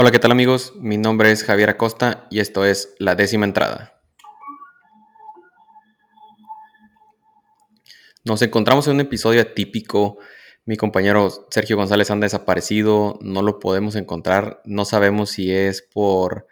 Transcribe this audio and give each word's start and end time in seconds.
Hola, 0.00 0.12
¿qué 0.12 0.20
tal 0.20 0.30
amigos? 0.30 0.74
Mi 0.76 0.96
nombre 0.96 1.32
es 1.32 1.42
Javier 1.42 1.70
Acosta 1.70 2.28
y 2.30 2.38
esto 2.38 2.64
es 2.64 2.94
La 3.00 3.16
décima 3.16 3.46
entrada. 3.46 4.00
Nos 8.24 8.40
encontramos 8.42 8.86
en 8.86 8.94
un 8.94 9.00
episodio 9.00 9.40
atípico. 9.40 10.18
Mi 10.66 10.76
compañero 10.76 11.48
Sergio 11.50 11.76
González 11.76 12.12
anda 12.12 12.26
desaparecido, 12.26 13.18
no 13.22 13.42
lo 13.42 13.58
podemos 13.58 13.96
encontrar, 13.96 14.62
no 14.64 14.84
sabemos 14.84 15.30
si 15.30 15.52
es 15.52 15.82
por 15.82 16.46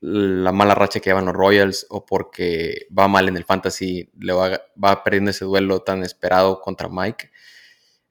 la 0.00 0.50
mala 0.50 0.74
racha 0.74 0.98
que 0.98 1.10
llevan 1.10 1.26
los 1.26 1.36
Royals 1.36 1.86
o 1.88 2.04
porque 2.04 2.88
va 2.98 3.06
mal 3.06 3.28
en 3.28 3.36
el 3.36 3.44
fantasy, 3.44 4.10
le 4.18 4.32
va, 4.32 4.60
va 4.82 5.04
perdiendo 5.04 5.30
ese 5.30 5.44
duelo 5.44 5.82
tan 5.82 6.02
esperado 6.02 6.60
contra 6.60 6.88
Mike. 6.90 7.30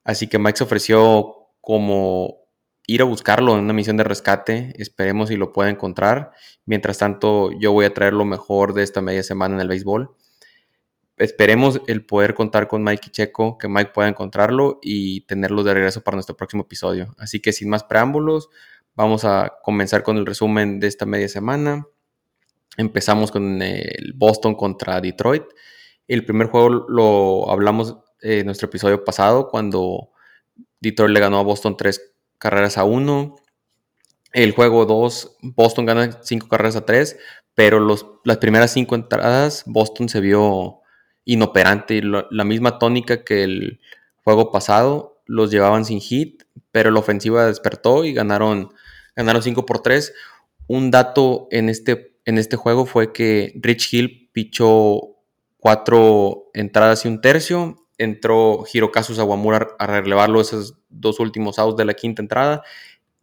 Así 0.05 0.27
que 0.27 0.39
Mike 0.39 0.59
se 0.59 0.63
ofreció 0.63 1.49
como 1.59 2.40
ir 2.88 3.02
a 3.02 3.05
buscarlo 3.05 3.53
en 3.53 3.63
una 3.63 3.73
misión 3.73 3.98
de 3.98 4.03
rescate. 4.03 4.73
Esperemos 4.77 5.30
si 5.30 5.35
lo 5.35 5.52
pueda 5.52 5.70
encontrar. 5.70 6.31
Mientras 6.66 6.98
tanto, 6.98 7.52
yo 7.59 7.71
voy 7.71 7.85
a 7.85 7.94
traer 7.94 8.13
lo 8.13 8.26
mejor 8.26 8.73
de 8.73 8.84
esta 8.84 9.02
media 9.02 9.23
semana 9.23 9.55
en 9.55 9.62
el 9.62 9.67
béisbol. 9.67 10.16
Esperemos 11.17 11.81
el 11.88 12.04
poder 12.05 12.34
contar 12.34 12.67
con 12.67 12.84
Mike 12.84 13.04
y 13.07 13.12
Checo, 13.12 13.57
que 13.57 13.67
Mike 13.67 13.91
pueda 13.94 14.09
encontrarlo 14.09 14.80
y 14.81 15.21
tenerlo 15.21 15.63
de 15.63 15.73
regreso 15.73 16.02
para 16.02 16.16
nuestro 16.16 16.35
próximo 16.35 16.63
episodio. 16.63 17.13
Así 17.20 17.40
que 17.40 17.54
sin 17.54 17.70
más 17.70 17.84
preámbulos, 17.84 18.49
vamos 18.95 19.23
a 19.23 19.54
comenzar 19.63 20.02
con 20.02 20.18
el 20.18 20.26
resumen 20.26 20.79
de 20.79 20.88
esta 20.88 21.05
media 21.05 21.29
semana. 21.29 21.85
Empezamos 22.76 23.32
con 23.32 23.62
el 23.62 24.13
Boston 24.16 24.55
contra 24.55 24.99
Detroit. 24.99 25.43
El 26.07 26.26
primer 26.26 26.48
juego 26.48 26.70
lo 26.90 27.52
hablamos 27.52 27.98
en 28.21 28.45
nuestro 28.45 28.68
episodio 28.68 29.04
pasado 29.04 29.48
cuando 29.49 30.09
Detroit 30.79 31.12
le 31.12 31.20
ganó 31.20 31.40
a 31.40 31.43
Boston 31.43 31.77
3 31.77 32.10
carreras 32.41 32.79
a 32.79 32.84
1. 32.84 33.35
El 34.34 34.51
juego 34.53 34.85
2, 34.85 35.37
Boston 35.41 35.85
gana 35.85 36.20
5 36.23 36.48
carreras 36.48 36.75
a 36.75 36.85
3, 36.85 37.17
pero 37.53 37.79
los, 37.79 38.07
las 38.23 38.37
primeras 38.37 38.71
5 38.71 38.95
entradas, 38.95 39.63
Boston 39.67 40.09
se 40.09 40.21
vio 40.21 40.79
inoperante. 41.23 42.01
La 42.03 42.43
misma 42.43 42.79
tónica 42.79 43.23
que 43.23 43.43
el 43.43 43.79
juego 44.23 44.51
pasado, 44.51 45.21
los 45.27 45.51
llevaban 45.51 45.85
sin 45.85 46.01
hit, 46.01 46.43
pero 46.71 46.89
la 46.89 46.99
ofensiva 46.99 47.45
despertó 47.45 48.03
y 48.05 48.13
ganaron, 48.13 48.73
ganaron 49.15 49.43
5 49.43 49.65
por 49.65 49.83
3. 49.83 50.11
Un 50.67 50.89
dato 50.89 51.48
en 51.51 51.70
este, 51.70 52.17
en 52.26 52.39
este 52.39 52.55
juego 52.57 52.87
fue 52.87 53.13
que 53.13 53.53
Rich 53.61 53.93
Hill 53.93 54.29
pichó 54.33 55.17
4 55.57 56.49
entradas 56.55 57.05
y 57.05 57.07
un 57.07 57.21
tercio. 57.21 57.87
Entró 58.02 58.63
Hirokazu 58.71 59.13
Sawamura 59.13 59.76
a 59.77 59.88
relevarlo 59.88 60.41
esos 60.41 60.76
dos 60.90 61.20
últimos 61.20 61.60
outs 61.60 61.77
de 61.77 61.85
la 61.85 61.94
quinta 61.94 62.21
entrada. 62.21 62.63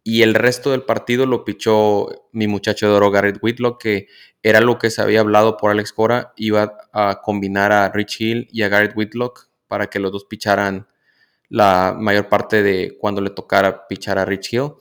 Y 0.03 0.21
el 0.21 0.33
resto 0.33 0.71
del 0.71 0.83
partido 0.83 1.25
lo 1.25 1.43
pichó 1.43 2.07
mi 2.31 2.47
muchacho 2.47 2.87
de 2.87 2.93
oro 2.93 3.11
Garrett 3.11 3.39
Whitlock, 3.41 3.81
que 3.81 4.07
era 4.41 4.61
lo 4.61 4.79
que 4.79 4.89
se 4.89 5.01
había 5.01 5.19
hablado 5.19 5.57
por 5.57 5.71
Alex 5.71 5.91
Cora. 5.91 6.33
Iba 6.37 6.77
a 6.93 7.19
combinar 7.21 7.71
a 7.71 7.89
Rich 7.89 8.21
Hill 8.21 8.47
y 8.51 8.61
a 8.61 8.69
Garrett 8.69 8.95
Whitlock 8.95 9.49
para 9.67 9.87
que 9.87 9.99
los 9.99 10.11
dos 10.11 10.25
picharan 10.25 10.87
la 11.49 11.95
mayor 11.99 12.29
parte 12.29 12.63
de 12.63 12.97
cuando 12.99 13.21
le 13.21 13.31
tocara 13.31 13.87
pichar 13.87 14.17
a 14.17 14.25
Rich 14.25 14.53
Hill. 14.53 14.71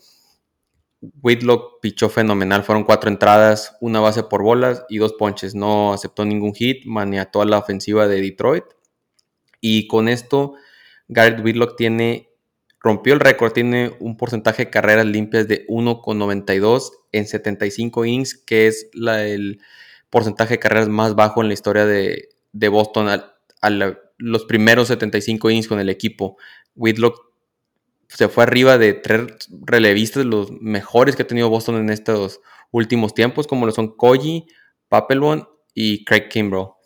Whitlock 1.23 1.81
pichó 1.81 2.09
fenomenal, 2.09 2.65
fueron 2.65 2.85
cuatro 2.85 3.11
entradas, 3.11 3.77
una 3.81 4.01
base 4.01 4.23
por 4.23 4.43
bolas 4.43 4.85
y 4.89 4.99
dos 4.99 5.15
ponches. 5.15 5.55
No 5.55 5.93
aceptó 5.93 6.25
ningún 6.25 6.55
hit, 6.55 6.85
maniató 6.87 7.43
a 7.43 7.47
la 7.47 7.59
ofensiva 7.59 8.07
de 8.07 8.21
Detroit. 8.21 8.65
Y 9.61 9.87
con 9.87 10.09
esto, 10.09 10.55
Garrett 11.09 11.45
Whitlock 11.45 11.77
tiene 11.77 12.28
rompió 12.81 13.14
el 13.14 13.20
récord, 13.20 13.53
tiene 13.53 13.92
un 13.98 14.17
porcentaje 14.17 14.67
de 14.67 14.70
carreras 14.70 15.06
limpias 15.06 15.48
de 15.48 15.67
1,92 15.67 16.92
en 17.13 17.27
75 17.27 18.05
innings, 18.05 18.35
que 18.35 18.67
es 18.67 18.89
el 18.95 19.61
porcentaje 20.11 20.55
de 20.55 20.58
carreras 20.58 20.89
más 20.89 21.14
bajo 21.14 21.42
en 21.42 21.48
la 21.48 21.55
historia 21.55 21.86
de, 21.86 22.29
Boston 22.52 23.08
a, 23.08 23.35
los 24.17 24.45
primeros 24.46 24.89
75 24.89 25.51
innings 25.51 25.69
con 25.69 25.80
el 25.80 25.89
equipo. 25.89 26.36
Whitlock 26.75 27.29
se 28.08 28.29
fue 28.29 28.45
arriba 28.45 28.79
de 28.79 28.95
tres 28.95 29.48
relevistas, 29.51 30.25
los 30.25 30.51
mejores 30.51 31.14
que 31.14 31.23
ha 31.23 31.27
tenido 31.27 31.51
Boston 31.51 31.77
en 31.77 31.90
estos 31.90 32.40
últimos 32.70 33.13
tiempos, 33.14 33.46
como 33.46 33.67
lo 33.67 33.73
son 33.73 33.95
Koji, 33.96 34.46
Papelbon 34.89 35.48
y 35.75 36.05
Craig 36.05 36.29
Kimbrough. 36.29 36.77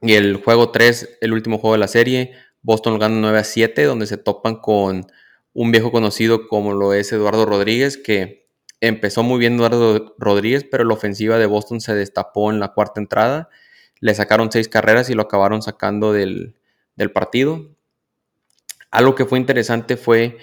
Y 0.00 0.14
el 0.14 0.36
juego 0.36 0.70
3, 0.70 1.18
el 1.20 1.32
último 1.32 1.58
juego 1.58 1.74
de 1.74 1.80
la 1.80 1.88
serie, 1.88 2.32
Boston 2.62 2.94
lo 2.94 2.98
gana 2.98 3.16
9 3.18 3.38
a 3.38 3.44
7, 3.44 3.84
donde 3.84 4.06
se 4.06 4.16
topan 4.16 4.56
con 4.56 5.06
un 5.52 5.72
viejo 5.72 5.90
conocido 5.90 6.48
como 6.48 6.74
lo 6.74 6.92
es 6.92 7.12
Eduardo 7.12 7.46
Rodríguez, 7.46 7.96
que 7.96 8.48
empezó 8.80 9.22
muy 9.22 9.38
bien 9.38 9.54
Eduardo 9.54 10.14
Rodríguez, 10.18 10.64
pero 10.70 10.84
la 10.84 10.94
ofensiva 10.94 11.38
de 11.38 11.46
Boston 11.46 11.80
se 11.80 11.94
destapó 11.94 12.50
en 12.50 12.60
la 12.60 12.74
cuarta 12.74 13.00
entrada. 13.00 13.48
Le 14.00 14.14
sacaron 14.14 14.52
seis 14.52 14.68
carreras 14.68 15.08
y 15.08 15.14
lo 15.14 15.22
acabaron 15.22 15.62
sacando 15.62 16.12
del, 16.12 16.56
del 16.96 17.10
partido. 17.10 17.70
Algo 18.90 19.14
que 19.14 19.24
fue 19.24 19.38
interesante 19.38 19.96
fue 19.96 20.36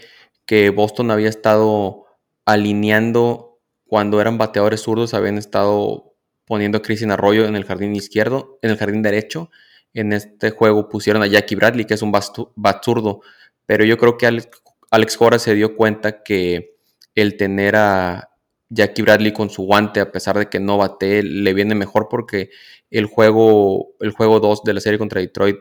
que 0.46 0.70
Boston 0.72 1.12
había 1.12 1.30
estado 1.30 2.06
alineando 2.46 3.60
cuando 3.86 4.20
eran 4.20 4.38
bateadores 4.38 4.82
zurdos, 4.82 5.14
habían 5.14 5.38
estado 5.38 6.13
poniendo 6.54 6.78
a 6.78 6.82
Cristian 6.84 7.10
Arroyo 7.10 7.48
en 7.48 7.56
el 7.56 7.66
jardín 7.66 7.96
izquierdo, 7.96 8.60
en 8.62 8.70
el 8.70 8.78
jardín 8.78 9.02
derecho, 9.02 9.50
en 9.92 10.14
este 10.14 10.52
juego 10.52 10.88
pusieron 10.88 11.24
a 11.24 11.26
Jackie 11.26 11.56
Bradley, 11.56 11.86
que 11.86 11.96
es 11.96 12.04
un 12.04 12.12
bat 12.12 12.84
zurdo, 12.86 13.22
pero 13.66 13.84
yo 13.84 13.98
creo 13.98 14.20
que 14.20 14.28
Alex, 14.28 15.18
Cora 15.18 15.40
se 15.40 15.56
dio 15.56 15.76
cuenta 15.76 16.22
que 16.22 16.76
el 17.16 17.38
tener 17.38 17.76
a 17.76 18.30
Jackie 18.70 19.02
Bradley 19.02 19.34
con 19.34 19.50
su 19.50 19.64
guante, 19.64 20.00
a 20.00 20.12
pesar 20.12 20.38
de 20.38 20.46
que 20.48 20.60
no 20.60 20.78
bate, 20.78 21.24
le 21.24 21.56
viene 21.56 21.74
mejor 21.74 22.08
porque 22.08 22.52
el 22.92 23.08
juego, 23.08 23.96
el 24.00 24.12
juego 24.12 24.40
2 24.40 24.64
de 24.64 24.76
la 24.76 24.80
serie 24.80 25.00
contra 25.00 25.22
Detroit, 25.22 25.58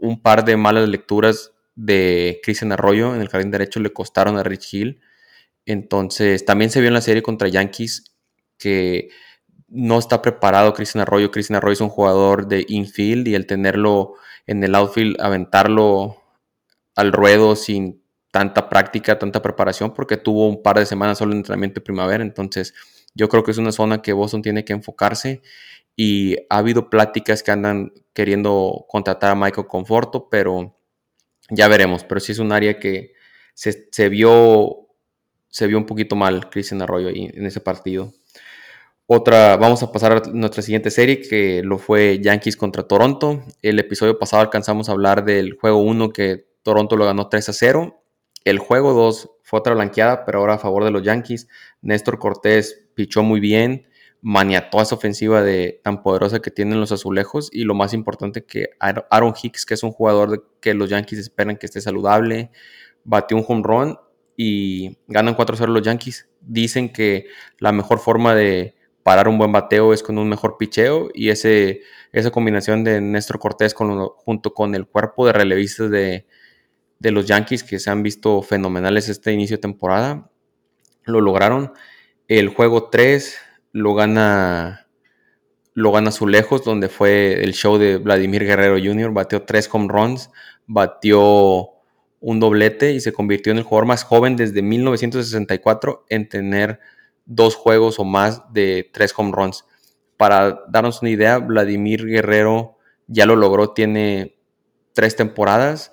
un 0.00 0.20
par 0.20 0.44
de 0.44 0.56
malas 0.56 0.88
lecturas 0.88 1.52
de 1.76 2.40
Christian 2.42 2.72
Arroyo 2.72 3.14
en 3.14 3.20
el 3.20 3.28
jardín 3.28 3.52
derecho 3.52 3.78
le 3.78 3.92
costaron 3.92 4.38
a 4.38 4.42
Rich 4.42 4.74
Hill. 4.74 5.00
Entonces, 5.66 6.44
también 6.44 6.72
se 6.72 6.80
vio 6.80 6.88
en 6.88 6.94
la 6.94 7.00
serie 7.00 7.22
contra 7.22 7.46
Yankees 7.46 8.16
que 8.58 9.10
no 9.68 9.98
está 9.98 10.22
preparado 10.22 10.74
Cristian 10.74 11.02
Arroyo. 11.02 11.30
Cristian 11.30 11.56
Arroyo 11.56 11.72
es 11.72 11.80
un 11.80 11.88
jugador 11.88 12.46
de 12.46 12.64
infield 12.68 13.28
y 13.28 13.34
el 13.34 13.46
tenerlo 13.46 14.14
en 14.46 14.62
el 14.62 14.74
outfield, 14.74 15.20
aventarlo 15.20 16.22
al 16.94 17.12
ruedo 17.12 17.56
sin 17.56 18.02
tanta 18.30 18.68
práctica, 18.68 19.18
tanta 19.18 19.42
preparación, 19.42 19.94
porque 19.94 20.16
tuvo 20.16 20.48
un 20.48 20.62
par 20.62 20.78
de 20.78 20.86
semanas 20.86 21.18
solo 21.18 21.32
en 21.32 21.38
entrenamiento 21.38 21.80
de 21.80 21.84
primavera. 21.84 22.22
Entonces, 22.22 22.74
yo 23.14 23.28
creo 23.28 23.42
que 23.42 23.50
es 23.50 23.58
una 23.58 23.72
zona 23.72 24.02
que 24.02 24.12
Boston 24.12 24.42
tiene 24.42 24.64
que 24.64 24.72
enfocarse 24.72 25.42
y 25.96 26.36
ha 26.50 26.58
habido 26.58 26.90
pláticas 26.90 27.42
que 27.42 27.50
andan 27.50 27.92
queriendo 28.12 28.84
contratar 28.88 29.32
a 29.32 29.34
Michael 29.34 29.66
Conforto, 29.66 30.28
pero 30.28 30.76
ya 31.48 31.68
veremos. 31.68 32.04
Pero 32.04 32.20
sí 32.20 32.32
es 32.32 32.38
un 32.38 32.52
área 32.52 32.78
que 32.78 33.12
se, 33.54 33.88
se 33.90 34.08
vio, 34.10 34.88
se 35.48 35.66
vio 35.66 35.78
un 35.78 35.86
poquito 35.86 36.14
mal 36.14 36.50
Cristian 36.50 36.82
Arroyo 36.82 37.08
en 37.08 37.46
ese 37.46 37.60
partido. 37.60 38.12
Otra, 39.08 39.56
vamos 39.56 39.84
a 39.84 39.92
pasar 39.92 40.12
a 40.12 40.22
nuestra 40.32 40.62
siguiente 40.62 40.90
serie, 40.90 41.20
que 41.20 41.62
lo 41.62 41.78
fue 41.78 42.18
Yankees 42.20 42.56
contra 42.56 42.88
Toronto. 42.88 43.40
El 43.62 43.78
episodio 43.78 44.18
pasado 44.18 44.42
alcanzamos 44.42 44.88
a 44.88 44.92
hablar 44.92 45.24
del 45.24 45.52
juego 45.52 45.78
1 45.78 46.10
que 46.10 46.48
Toronto 46.64 46.96
lo 46.96 47.04
ganó 47.04 47.28
3 47.28 47.48
a 47.48 47.52
0. 47.52 48.02
El 48.44 48.58
juego 48.58 48.94
2 48.94 49.30
fue 49.44 49.60
otra 49.60 49.74
blanqueada, 49.74 50.24
pero 50.24 50.40
ahora 50.40 50.54
a 50.54 50.58
favor 50.58 50.82
de 50.82 50.90
los 50.90 51.04
Yankees. 51.04 51.46
Néstor 51.82 52.18
Cortés 52.18 52.84
pichó 52.94 53.22
muy 53.22 53.38
bien, 53.38 53.86
maniató 54.22 54.80
a 54.80 54.82
esa 54.82 54.96
ofensiva 54.96 55.40
de, 55.40 55.80
tan 55.84 56.02
poderosa 56.02 56.40
que 56.40 56.50
tienen 56.50 56.80
los 56.80 56.90
azulejos. 56.90 57.48
Y 57.52 57.62
lo 57.62 57.74
más 57.76 57.94
importante 57.94 58.44
que 58.44 58.70
Aaron 58.80 59.34
Hicks, 59.40 59.66
que 59.66 59.74
es 59.74 59.84
un 59.84 59.92
jugador 59.92 60.50
que 60.60 60.74
los 60.74 60.90
Yankees 60.90 61.20
esperan 61.20 61.58
que 61.58 61.66
esté 61.66 61.80
saludable, 61.80 62.50
batió 63.04 63.36
un 63.36 63.44
home 63.46 63.62
run 63.64 63.98
y 64.36 64.98
ganan 65.06 65.36
4-0 65.36 65.68
los 65.68 65.82
Yankees. 65.82 66.28
Dicen 66.40 66.92
que 66.92 67.26
la 67.60 67.70
mejor 67.70 68.00
forma 68.00 68.34
de 68.34 68.74
parar 69.06 69.28
un 69.28 69.38
buen 69.38 69.52
bateo 69.52 69.92
es 69.92 70.02
con 70.02 70.18
un 70.18 70.28
mejor 70.28 70.56
picheo 70.58 71.10
y 71.14 71.28
ese, 71.28 71.82
esa 72.10 72.32
combinación 72.32 72.82
de 72.82 73.00
Néstor 73.00 73.38
Cortés 73.38 73.72
con, 73.72 74.08
junto 74.08 74.52
con 74.52 74.74
el 74.74 74.88
cuerpo 74.88 75.24
de 75.24 75.32
relevistas 75.32 75.92
de, 75.92 76.26
los 76.98 77.24
Yankees 77.24 77.62
que 77.62 77.78
se 77.78 77.88
han 77.88 78.02
visto 78.02 78.42
fenomenales 78.42 79.08
este 79.08 79.32
inicio 79.32 79.58
de 79.58 79.60
temporada, 79.60 80.28
lo 81.04 81.20
lograron. 81.20 81.72
El 82.26 82.48
juego 82.48 82.88
3 82.90 83.36
lo 83.70 83.94
gana 83.94 84.88
lo 85.74 85.92
gana 85.92 86.10
lejos 86.26 86.64
donde 86.64 86.88
fue 86.88 87.44
el 87.44 87.54
show 87.54 87.78
de 87.78 87.98
Vladimir 87.98 88.44
Guerrero 88.44 88.76
Jr., 88.76 89.12
bateó 89.12 89.42
tres 89.42 89.68
home 89.70 89.86
runs, 89.88 90.30
batió 90.66 91.68
un 92.18 92.40
doblete 92.40 92.90
y 92.90 92.98
se 92.98 93.12
convirtió 93.12 93.52
en 93.52 93.58
el 93.58 93.64
jugador 93.64 93.86
más 93.86 94.02
joven 94.02 94.34
desde 94.34 94.62
1964 94.62 96.06
en 96.08 96.28
tener 96.28 96.80
dos 97.26 97.54
juegos 97.54 97.98
o 97.98 98.04
más 98.04 98.42
de 98.52 98.88
tres 98.92 99.12
home 99.16 99.32
runs. 99.32 99.64
Para 100.16 100.62
darnos 100.68 101.02
una 101.02 101.10
idea, 101.10 101.38
Vladimir 101.38 102.06
Guerrero 102.06 102.78
ya 103.06 103.26
lo 103.26 103.36
logró, 103.36 103.70
tiene 103.70 104.38
tres 104.94 105.14
temporadas 105.16 105.92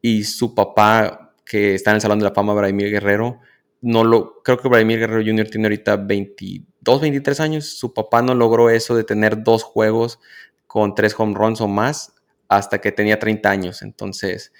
y 0.00 0.24
su 0.24 0.54
papá, 0.54 1.34
que 1.44 1.74
está 1.74 1.90
en 1.90 1.96
el 1.96 2.00
Salón 2.02 2.18
de 2.18 2.26
la 2.26 2.34
Fama, 2.34 2.54
Vladimir 2.54 2.90
Guerrero, 2.90 3.40
no 3.82 4.04
lo, 4.04 4.42
creo 4.42 4.58
que 4.58 4.68
Vladimir 4.68 5.00
Guerrero 5.00 5.24
Jr. 5.24 5.50
tiene 5.50 5.66
ahorita 5.66 5.96
22, 5.96 7.00
23 7.00 7.40
años. 7.40 7.66
Su 7.66 7.92
papá 7.92 8.22
no 8.22 8.34
logró 8.34 8.70
eso 8.70 8.94
de 8.94 9.04
tener 9.04 9.42
dos 9.42 9.64
juegos 9.64 10.20
con 10.68 10.94
tres 10.94 11.14
home 11.18 11.34
runs 11.34 11.60
o 11.60 11.68
más 11.68 12.14
hasta 12.48 12.80
que 12.80 12.92
tenía 12.92 13.18
30 13.18 13.50
años. 13.50 13.82
Entonces, 13.82 14.52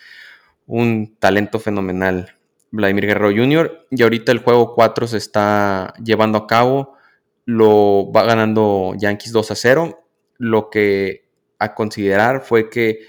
un 0.67 1.17
talento 1.19 1.61
fenomenal. 1.61 2.37
Vladimir 2.73 3.07
Guerrero 3.07 3.31
Jr. 3.31 3.87
Y 3.91 4.03
ahorita 4.03 4.33
el 4.33 4.39
juego 4.39 4.75
4 4.75 5.07
se 5.07 5.19
está 5.19 5.95
llevando 6.03 6.39
a 6.39 6.47
cabo. 6.47 6.95
Lo 7.45 8.11
va 8.11 8.25
ganando 8.25 8.95
Yankees 8.99 9.33
2 9.33 9.51
a 9.51 9.55
0. 9.55 10.05
Lo 10.39 10.71
que 10.71 11.29
a 11.59 11.75
considerar 11.75 12.41
fue 12.41 12.71
que 12.71 13.01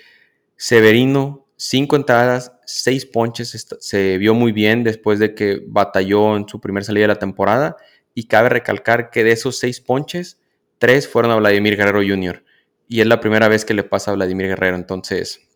Severino, 0.56 1.48
5 1.56 1.96
entradas, 1.96 2.54
6 2.66 3.06
ponches, 3.08 3.68
se 3.80 4.18
vio 4.18 4.34
muy 4.34 4.52
bien 4.52 4.84
después 4.84 5.18
de 5.18 5.34
que 5.34 5.64
batalló 5.66 6.36
en 6.36 6.48
su 6.48 6.60
primera 6.60 6.84
salida 6.84 7.06
de 7.06 7.14
la 7.14 7.20
temporada. 7.20 7.78
Y 8.14 8.28
cabe 8.28 8.50
recalcar 8.50 9.10
que 9.10 9.24
de 9.24 9.32
esos 9.32 9.58
6 9.60 9.80
ponches, 9.82 10.40
3 10.78 11.08
fueron 11.08 11.32
a 11.32 11.38
Vladimir 11.38 11.78
Guerrero 11.78 12.02
Jr. 12.06 12.44
Y 12.90 13.00
es 13.00 13.08
la 13.08 13.22
primera 13.22 13.48
vez 13.48 13.64
que 13.64 13.74
le 13.74 13.84
pasa 13.84 14.12
a 14.12 14.16
Vladimir 14.16 14.48
Guerrero. 14.48 14.76
Entonces, 14.76 15.48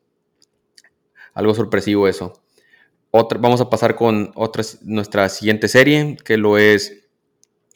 algo 1.34 1.54
sorpresivo 1.54 2.08
eso 2.08 2.42
vamos 3.40 3.62
a 3.62 3.70
pasar 3.70 3.96
con 3.96 4.32
otra, 4.36 4.64
nuestra 4.84 5.30
siguiente 5.30 5.68
serie, 5.68 6.18
que 6.24 6.38
lo 6.38 6.58
es 6.58 7.08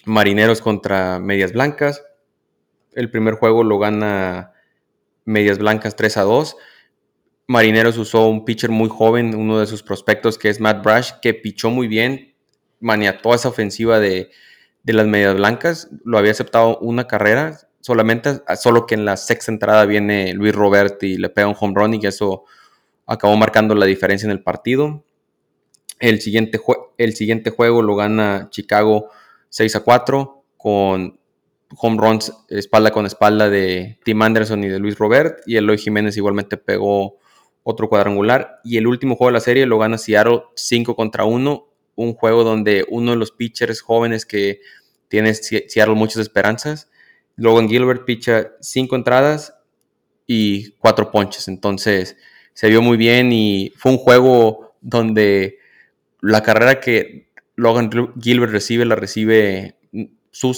Marineros 0.06 0.62
contra 0.62 1.20
Medias 1.20 1.54
Blancas. 1.54 2.04
El 2.94 3.10
primer 3.10 3.36
juego 3.36 3.64
lo 3.64 3.80
gana 3.80 4.54
Medias 5.26 5.58
Blancas 5.58 5.96
3 5.96 6.18
a 6.18 6.22
2. 6.24 6.58
Marineros 7.48 7.98
usó 7.98 8.28
un 8.28 8.46
pitcher 8.46 8.70
muy 8.70 8.90
joven, 8.90 9.36
uno 9.36 9.60
de 9.60 9.68
sus 9.68 9.84
prospectos, 9.84 10.38
que 10.38 10.50
es 10.50 10.60
Matt 10.60 10.84
Brash, 10.84 11.12
que 11.22 11.34
pichó 11.34 11.70
muy 11.70 11.88
bien, 11.88 12.34
maniató 12.80 13.34
esa 13.34 13.50
ofensiva 13.50 14.00
de, 14.00 14.32
las 14.84 15.06
Medias 15.08 15.36
Blancas. 15.36 15.90
Lo 16.04 16.18
había 16.18 16.32
aceptado 16.32 16.78
una 16.80 17.08
carrera, 17.08 17.60
solamente, 17.82 18.42
solo 18.58 18.86
que 18.86 18.96
en 18.96 19.06
la 19.06 19.18
sexta 19.18 19.52
entrada 19.52 19.86
viene 19.86 20.34
Luis 20.34 20.56
Robert 20.56 21.02
y 21.04 21.18
le 21.18 21.30
pega 21.30 21.48
un 21.48 21.56
home 21.60 21.74
run 21.76 21.94
y 21.96 22.06
eso 22.06 22.46
acabó 23.06 23.36
marcando 23.36 23.76
la 23.76 23.86
diferencia 23.86 24.26
en 24.26 24.32
el 24.32 24.44
partido. 24.44 25.04
El 26.02 26.20
siguiente, 26.20 26.60
el 26.98 27.16
siguiente 27.16 27.52
juego 27.52 27.84
lo 27.84 27.96
gana 27.96 28.48
Chicago 28.50 29.12
6 29.50 29.76
a 29.76 29.80
4 29.82 30.44
con 30.58 31.20
home 31.78 31.98
runs 32.02 32.34
espalda 32.50 32.92
con 32.92 33.06
espalda 33.06 33.50
de 33.50 34.00
Tim 34.04 34.20
Anderson 34.24 34.64
y 34.64 34.68
de 34.68 34.80
Luis 34.80 34.98
Robert. 34.98 35.42
Y 35.46 35.58
Eloy 35.58 35.78
Jiménez 35.78 36.18
igualmente 36.18 36.58
pegó 36.58 37.20
otro 37.62 37.88
cuadrangular. 37.88 38.60
Y 38.64 38.78
el 38.78 38.88
último 38.88 39.16
juego 39.16 39.30
de 39.30 39.34
la 39.34 39.42
serie 39.42 39.68
lo 39.68 39.78
gana 39.78 40.00
Seattle 40.00 40.42
5 40.56 40.96
contra 40.96 41.24
1. 41.24 41.68
Un 41.96 42.14
juego 42.16 42.44
donde 42.44 42.84
uno 42.90 43.12
de 43.12 43.18
los 43.18 43.32
pitchers 43.32 43.82
jóvenes 43.82 44.26
que 44.26 44.60
tiene 45.08 45.36
Seattle 45.36 45.94
muchas 45.94 46.18
esperanzas. 46.18 46.90
Logan 47.36 47.70
Gilbert 47.70 48.06
picha 48.06 48.54
5 48.60 48.96
entradas 48.96 49.54
y 50.26 50.72
4 50.80 51.12
ponches. 51.12 51.48
Entonces 51.48 52.18
se 52.56 52.70
vio 52.70 52.82
muy 52.82 52.98
bien 52.98 53.32
y 53.32 53.72
fue 53.78 53.92
un 53.92 54.00
juego 54.00 54.74
donde 54.82 55.61
la 56.22 56.44
carrera 56.44 56.80
que 56.80 57.32
Logan 57.56 57.90
Gilbert 58.20 58.52
recibe, 58.52 58.86
la 58.86 58.96
recibe 58.96 59.76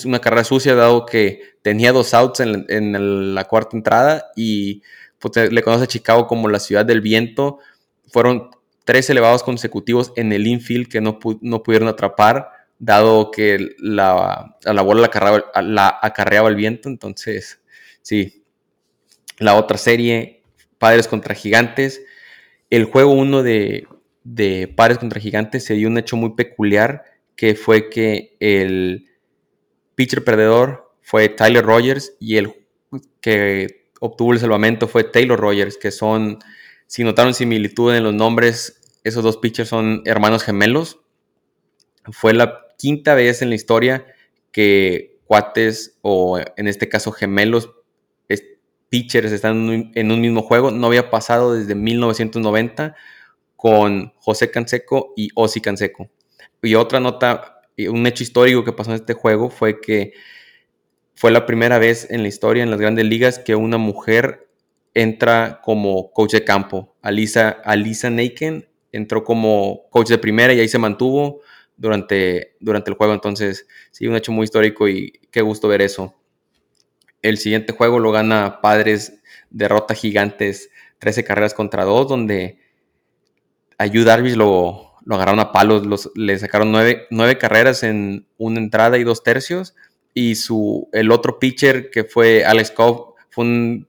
una 0.06 0.20
carrera 0.20 0.44
sucia, 0.44 0.76
dado 0.76 1.06
que 1.06 1.42
tenía 1.62 1.92
dos 1.92 2.14
outs 2.14 2.42
en, 2.42 3.36
la 3.36 3.46
cuarta 3.46 3.76
entrada 3.76 4.32
y 4.36 4.84
pues, 5.20 5.52
le 5.52 5.64
conoce 5.64 5.86
a 5.86 5.88
Chicago 5.88 6.28
como 6.28 6.48
la 6.48 6.60
ciudad 6.60 6.86
del 6.86 7.02
viento. 7.02 7.60
Fueron 8.08 8.52
tres 8.86 9.10
elevados 9.10 9.44
consecutivos 9.44 10.14
en 10.16 10.32
el 10.32 10.46
infield 10.46 10.88
que 10.88 11.02
no, 11.02 11.18
no 11.42 11.64
pudieron 11.64 11.88
atrapar, 11.88 12.50
dado 12.78 13.32
que 13.32 13.76
la, 13.80 14.58
la 14.64 14.82
bola 14.82 15.02
la 15.02 15.08
acarreaba, 15.08 15.44
la 15.62 16.00
acarreaba 16.02 16.50
el 16.50 16.56
viento. 16.56 16.90
Entonces, 16.90 17.60
sí. 18.02 18.44
La 19.40 19.56
otra 19.56 19.78
serie, 19.78 20.44
Padres 20.78 21.08
contra 21.08 21.34
Gigantes. 21.34 22.04
El 22.70 22.86
juego 22.86 23.12
uno 23.12 23.44
de 23.44 23.88
de 24.24 24.68
pares 24.68 24.98
contra 24.98 25.20
gigantes 25.20 25.66
se 25.66 25.74
dio 25.74 25.88
un 25.88 25.98
hecho 25.98 26.16
muy 26.16 26.36
peculiar 26.36 27.04
que 27.36 27.56
fue 27.56 27.90
que 27.90 28.38
el 28.40 29.10
pitcher 29.96 30.24
perdedor 30.24 30.94
fue 31.02 31.30
Tyler 31.30 31.66
Rogers 31.66 32.14
y 32.20 32.38
el 32.38 32.54
que 33.22 33.90
obtuvo 34.00 34.34
el 34.34 34.40
salvamento 34.40 34.88
fue 34.88 35.04
Taylor 35.04 35.40
Rogers, 35.40 35.78
que 35.78 35.92
son, 35.92 36.40
si 36.88 37.04
notaron 37.04 37.34
similitud 37.34 37.94
en 37.94 38.04
los 38.04 38.14
nombres, 38.14 38.82
esos 39.04 39.24
dos 39.24 39.38
pitchers 39.38 39.70
son 39.70 40.02
hermanos 40.06 40.44
gemelos. 40.44 41.00
Fue 42.12 42.34
la 42.34 42.68
quinta 42.78 43.16
vez 43.16 43.42
en 43.42 43.50
la 43.50 43.56
historia 43.56 44.06
que 44.52 45.20
cuates 45.26 45.98
o 46.02 46.38
en 46.38 46.68
este 46.68 46.90
caso 46.90 47.12
gemelos 47.12 47.70
pitchers 48.90 49.32
están 49.32 49.92
en 49.96 50.12
un 50.12 50.22
mismo 50.22 50.44
juego. 50.44 50.70
No 50.70 50.86
había 50.86 51.10
pasado 51.10 51.56
desde 51.56 51.74
1990 51.74 52.96
con 53.64 54.12
José 54.18 54.52
Canseco 54.52 55.14
y 55.16 55.30
Ozzy 55.36 55.62
Canseco. 55.62 56.10
Y 56.62 56.76
otra 56.76 57.00
nota, 57.00 57.62
un 57.90 58.06
hecho 58.06 58.22
histórico 58.22 58.66
que 58.66 58.74
pasó 58.74 58.90
en 58.90 58.98
este 58.98 59.14
juego 59.14 59.50
fue 59.50 59.80
que 59.80 60.12
fue 61.16 61.32
la 61.32 61.46
primera 61.46 61.80
vez 61.80 62.06
en 62.12 62.24
la 62.24 62.28
historia 62.28 62.62
en 62.62 62.72
las 62.72 62.82
grandes 62.82 63.06
ligas 63.06 63.40
que 63.40 63.56
una 63.56 63.78
mujer 63.78 64.50
entra 64.94 65.62
como 65.64 66.12
coach 66.12 66.34
de 66.34 66.44
campo. 66.44 66.94
Alisa, 67.02 67.52
Alisa 67.64 68.10
Naken 68.10 68.68
entró 68.92 69.24
como 69.24 69.88
coach 69.92 70.10
de 70.10 70.18
primera 70.18 70.52
y 70.52 70.60
ahí 70.60 70.68
se 70.68 70.78
mantuvo 70.78 71.40
durante, 71.78 72.58
durante 72.60 72.92
el 72.92 72.98
juego. 72.98 73.14
Entonces, 73.14 73.66
sí, 73.92 74.08
un 74.08 74.18
hecho 74.18 74.34
muy 74.34 74.44
histórico 74.44 74.90
y 74.90 75.22
qué 75.32 75.40
gusto 75.40 75.70
ver 75.70 75.82
eso. 75.82 76.14
El 77.22 77.38
siguiente 77.38 77.72
juego 77.72 77.98
lo 78.00 78.12
gana 78.12 78.60
Padres, 78.62 79.22
derrota 79.50 79.96
Gigantes, 79.96 80.70
13 81.00 81.24
carreras 81.24 81.54
contra 81.54 81.86
2, 81.86 82.10
donde 82.10 82.62
a 83.78 83.86
Yu 83.86 84.04
Darvish 84.04 84.36
lo, 84.36 84.94
lo 85.06 85.16
agarraron 85.16 85.40
a 85.40 85.52
palos, 85.52 86.10
le 86.16 86.40
sacaron 86.40 86.72
nueve, 86.72 87.38
carreras 87.38 87.84
en 87.84 88.28
una 88.38 88.60
entrada 88.60 88.98
y 88.98 89.04
dos 89.04 89.24
tercios. 89.24 89.76
Y 90.14 90.36
su, 90.36 90.90
el 90.94 91.12
otro 91.12 91.40
pitcher 91.40 91.90
que 91.90 92.04
fue 92.04 92.46
Alex 92.46 92.72
Cobb 92.72 93.16
fue 93.30 93.46
un, 93.46 93.88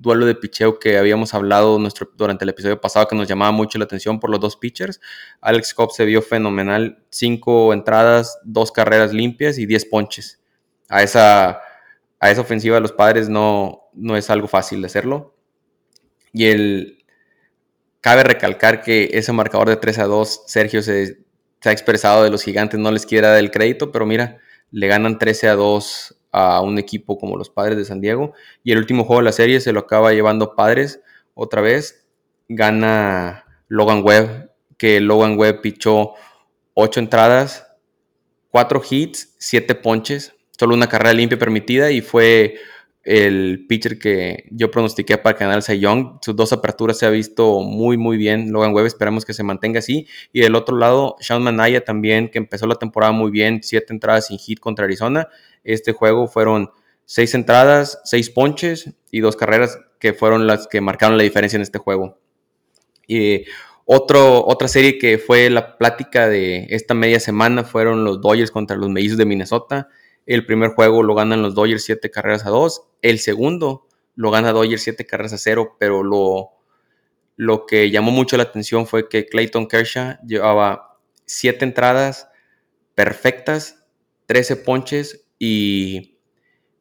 duelo 0.00 0.24
de 0.24 0.34
picheo 0.34 0.78
que 0.78 0.96
habíamos 0.96 1.34
hablado 1.34 1.78
nuestro, 1.78 2.10
durante 2.16 2.44
el 2.44 2.50
episodio 2.50 2.80
pasado 2.80 3.06
que 3.06 3.16
nos 3.16 3.28
llamaba 3.28 3.50
mucho 3.50 3.78
la 3.78 3.84
atención 3.84 4.18
por 4.18 4.30
los 4.30 4.40
dos 4.40 4.56
pitchers. 4.56 5.00
Alex 5.42 5.74
Cobb 5.74 5.90
se 5.90 6.06
vio 6.06 6.22
fenomenal, 6.22 7.04
cinco 7.10 7.74
entradas, 7.74 8.38
dos 8.44 8.72
carreras 8.72 9.12
limpias 9.12 9.58
y 9.58 9.66
diez 9.66 9.84
ponches. 9.84 10.40
A 10.88 11.02
esa, 11.02 11.60
a 12.18 12.30
esa 12.30 12.40
ofensiva 12.40 12.76
de 12.76 12.80
los 12.80 12.92
padres 12.92 13.28
no, 13.28 13.90
no 13.92 14.16
es 14.16 14.30
algo 14.30 14.48
fácil 14.48 14.80
de 14.80 14.86
hacerlo. 14.86 15.34
Y 16.32 16.46
el, 16.46 16.99
Cabe 18.00 18.22
recalcar 18.22 18.82
que 18.82 19.10
ese 19.12 19.32
marcador 19.32 19.68
de 19.68 19.76
3 19.76 19.98
a 19.98 20.04
2, 20.04 20.44
Sergio 20.46 20.82
se, 20.82 21.18
ha 21.64 21.72
expresado 21.72 22.22
de 22.22 22.30
los 22.30 22.42
gigantes, 22.42 22.80
no 22.80 22.90
les 22.90 23.04
quiere 23.04 23.26
dar 23.26 23.38
el 23.38 23.50
crédito, 23.50 23.92
pero 23.92 24.06
mira, 24.06 24.38
le 24.70 24.86
ganan 24.86 25.18
13 25.18 25.48
a 25.48 25.54
2 25.54 26.16
a 26.32 26.60
un 26.62 26.78
equipo 26.78 27.18
como 27.18 27.36
los 27.36 27.50
Padres 27.50 27.76
de 27.76 27.84
San 27.84 28.00
Diego. 28.00 28.32
Y 28.64 28.72
el 28.72 28.78
último 28.78 29.04
juego 29.04 29.20
de 29.20 29.26
la 29.26 29.32
serie 29.32 29.60
se 29.60 29.72
lo 29.72 29.80
acaba 29.80 30.12
llevando 30.12 30.54
Padres 30.54 31.00
otra 31.34 31.60
vez. 31.60 32.06
Gana 32.48 33.44
Logan 33.68 34.02
Webb, 34.02 34.50
que 34.78 35.00
Logan 35.00 35.38
Webb 35.38 35.60
pichó 35.60 36.14
8 36.74 37.00
entradas, 37.00 37.66
4 38.50 38.82
hits, 38.88 39.34
7 39.38 39.74
ponches, 39.74 40.34
solo 40.58 40.74
una 40.74 40.88
carrera 40.88 41.12
limpia 41.12 41.38
permitida 41.38 41.90
y 41.90 42.00
fue 42.00 42.56
el 43.10 43.66
pitcher 43.68 43.98
que 43.98 44.44
yo 44.52 44.70
pronostiqué 44.70 45.18
para 45.18 45.36
ganar 45.36 45.64
el 45.66 45.80
Young. 45.80 46.18
Sus 46.22 46.36
dos 46.36 46.52
aperturas 46.52 46.96
se 46.96 47.06
ha 47.06 47.10
visto 47.10 47.60
muy, 47.60 47.96
muy 47.96 48.16
bien. 48.16 48.52
Logan 48.52 48.72
Webb 48.72 48.86
esperamos 48.86 49.24
que 49.24 49.34
se 49.34 49.42
mantenga 49.42 49.80
así. 49.80 50.06
Y 50.32 50.42
del 50.42 50.54
otro 50.54 50.76
lado, 50.76 51.16
Sean 51.18 51.42
Manaya 51.42 51.84
también, 51.84 52.28
que 52.28 52.38
empezó 52.38 52.68
la 52.68 52.76
temporada 52.76 53.10
muy 53.10 53.32
bien, 53.32 53.64
siete 53.64 53.92
entradas 53.92 54.28
sin 54.28 54.38
hit 54.38 54.60
contra 54.60 54.84
Arizona. 54.84 55.26
Este 55.64 55.90
juego 55.90 56.28
fueron 56.28 56.70
seis 57.04 57.34
entradas, 57.34 58.00
seis 58.04 58.30
ponches 58.30 58.92
y 59.10 59.18
dos 59.18 59.34
carreras 59.34 59.80
que 59.98 60.12
fueron 60.12 60.46
las 60.46 60.68
que 60.68 60.80
marcaron 60.80 61.16
la 61.16 61.24
diferencia 61.24 61.56
en 61.56 61.62
este 61.62 61.80
juego. 61.80 62.16
Y 63.08 63.44
otro, 63.86 64.46
otra 64.46 64.68
serie 64.68 64.98
que 64.98 65.18
fue 65.18 65.50
la 65.50 65.78
plática 65.78 66.28
de 66.28 66.68
esta 66.70 66.94
media 66.94 67.18
semana 67.18 67.64
fueron 67.64 68.04
los 68.04 68.20
Dodgers 68.20 68.52
contra 68.52 68.76
los 68.76 68.88
Mellizos 68.88 69.18
de 69.18 69.26
Minnesota. 69.26 69.88
El 70.30 70.46
primer 70.46 70.74
juego 70.74 71.02
lo 71.02 71.16
ganan 71.16 71.42
los 71.42 71.56
Dodgers 71.56 71.82
7 71.82 72.08
carreras 72.08 72.46
a 72.46 72.50
2. 72.50 72.82
El 73.02 73.18
segundo 73.18 73.88
lo 74.14 74.30
gana 74.30 74.52
Dodgers 74.52 74.82
7 74.82 75.04
carreras 75.04 75.32
a 75.32 75.38
0, 75.38 75.74
pero 75.80 76.04
lo, 76.04 76.50
lo 77.34 77.66
que 77.66 77.90
llamó 77.90 78.12
mucho 78.12 78.36
la 78.36 78.44
atención 78.44 78.86
fue 78.86 79.08
que 79.08 79.26
Clayton 79.26 79.66
Kershaw 79.66 80.18
llevaba 80.24 81.00
7 81.26 81.64
entradas 81.64 82.28
perfectas, 82.94 83.84
13 84.26 84.54
ponches 84.58 85.26
y 85.36 86.20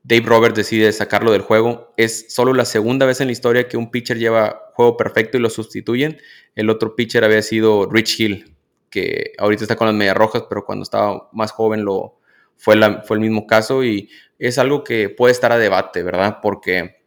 Dave 0.04 0.28
Roberts 0.28 0.56
decide 0.56 0.92
sacarlo 0.94 1.32
del 1.32 1.42
juego. 1.42 1.96
Es 1.98 2.28
solo 2.30 2.54
la 2.54 2.66
segunda 2.66 3.08
vez 3.08 3.20
en 3.20 3.30
la 3.30 3.34
historia 3.34 3.68
que 3.68 3.78
un 3.78 3.90
pitcher 3.90 4.20
lleva 4.20 4.62
juego 4.76 4.96
perfecto 4.96 5.40
y 5.40 5.42
lo 5.42 5.50
sustituyen. 5.50 6.22
El 6.54 6.70
otro 6.70 6.96
pitcher 6.96 7.24
había 7.24 7.42
sido 7.42 7.90
Rich 7.90 8.20
Hill, 8.20 8.56
que 8.92 9.32
ahorita 9.40 9.64
está 9.64 9.76
con 9.76 9.88
las 9.88 9.96
medias 9.96 10.16
rojas, 10.16 10.44
pero 10.48 10.66
cuando 10.66 10.84
estaba 10.84 11.30
más 11.34 11.52
joven 11.52 11.84
lo, 11.84 12.19
fue, 12.60 12.76
la, 12.76 13.02
fue 13.02 13.18
el 13.18 13.22
mismo 13.22 13.48
caso 13.48 13.84
y 13.84 14.10
es 14.38 14.58
algo 14.58 14.84
que 14.84 15.10
puede 15.10 15.32
estar 15.32 15.52
a 15.52 15.58
debate, 15.58 16.04
¿verdad? 16.04 16.40
Porque 16.42 17.04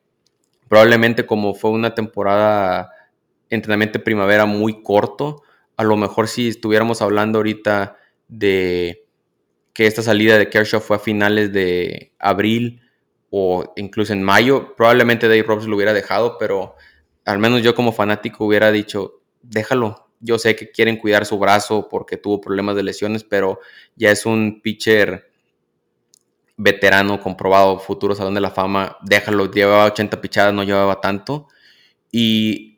probablemente 0.68 1.26
como 1.26 1.54
fue 1.54 1.70
una 1.70 1.94
temporada 1.94 2.90
entrenamiento 3.50 4.02
primavera 4.02 4.46
muy 4.46 4.82
corto, 4.82 5.42
a 5.76 5.84
lo 5.84 5.96
mejor 5.96 6.26
si 6.26 6.48
estuviéramos 6.48 7.02
hablando 7.02 7.38
ahorita 7.38 7.96
de 8.28 9.06
que 9.74 9.86
esta 9.86 10.02
salida 10.02 10.38
de 10.38 10.48
Kershaw 10.48 10.80
fue 10.80 10.96
a 10.96 11.00
finales 11.00 11.52
de 11.52 12.12
abril 12.18 12.80
o 13.30 13.72
incluso 13.76 14.14
en 14.14 14.22
mayo, 14.22 14.74
probablemente 14.74 15.28
Dave 15.28 15.42
Roberts 15.42 15.66
lo 15.66 15.76
hubiera 15.76 15.92
dejado, 15.92 16.38
pero 16.38 16.76
al 17.26 17.38
menos 17.38 17.62
yo 17.62 17.74
como 17.74 17.92
fanático 17.92 18.46
hubiera 18.46 18.72
dicho, 18.72 19.20
déjalo. 19.42 20.08
Yo 20.24 20.38
sé 20.38 20.54
que 20.54 20.70
quieren 20.70 20.98
cuidar 20.98 21.26
su 21.26 21.38
brazo 21.38 21.88
porque 21.90 22.16
tuvo 22.16 22.40
problemas 22.40 22.76
de 22.76 22.84
lesiones, 22.84 23.24
pero 23.24 23.58
ya 23.96 24.10
es 24.10 24.24
un 24.24 24.60
pitcher 24.62 25.31
veterano, 26.56 27.20
comprobado, 27.20 27.78
futuro 27.78 28.14
Salón 28.14 28.34
de 28.34 28.40
la 28.40 28.50
Fama, 28.50 28.98
déjalo, 29.02 29.50
llevaba 29.50 29.86
80 29.86 30.20
pichadas, 30.20 30.54
no 30.54 30.64
llevaba 30.64 31.00
tanto. 31.00 31.48
Y 32.10 32.72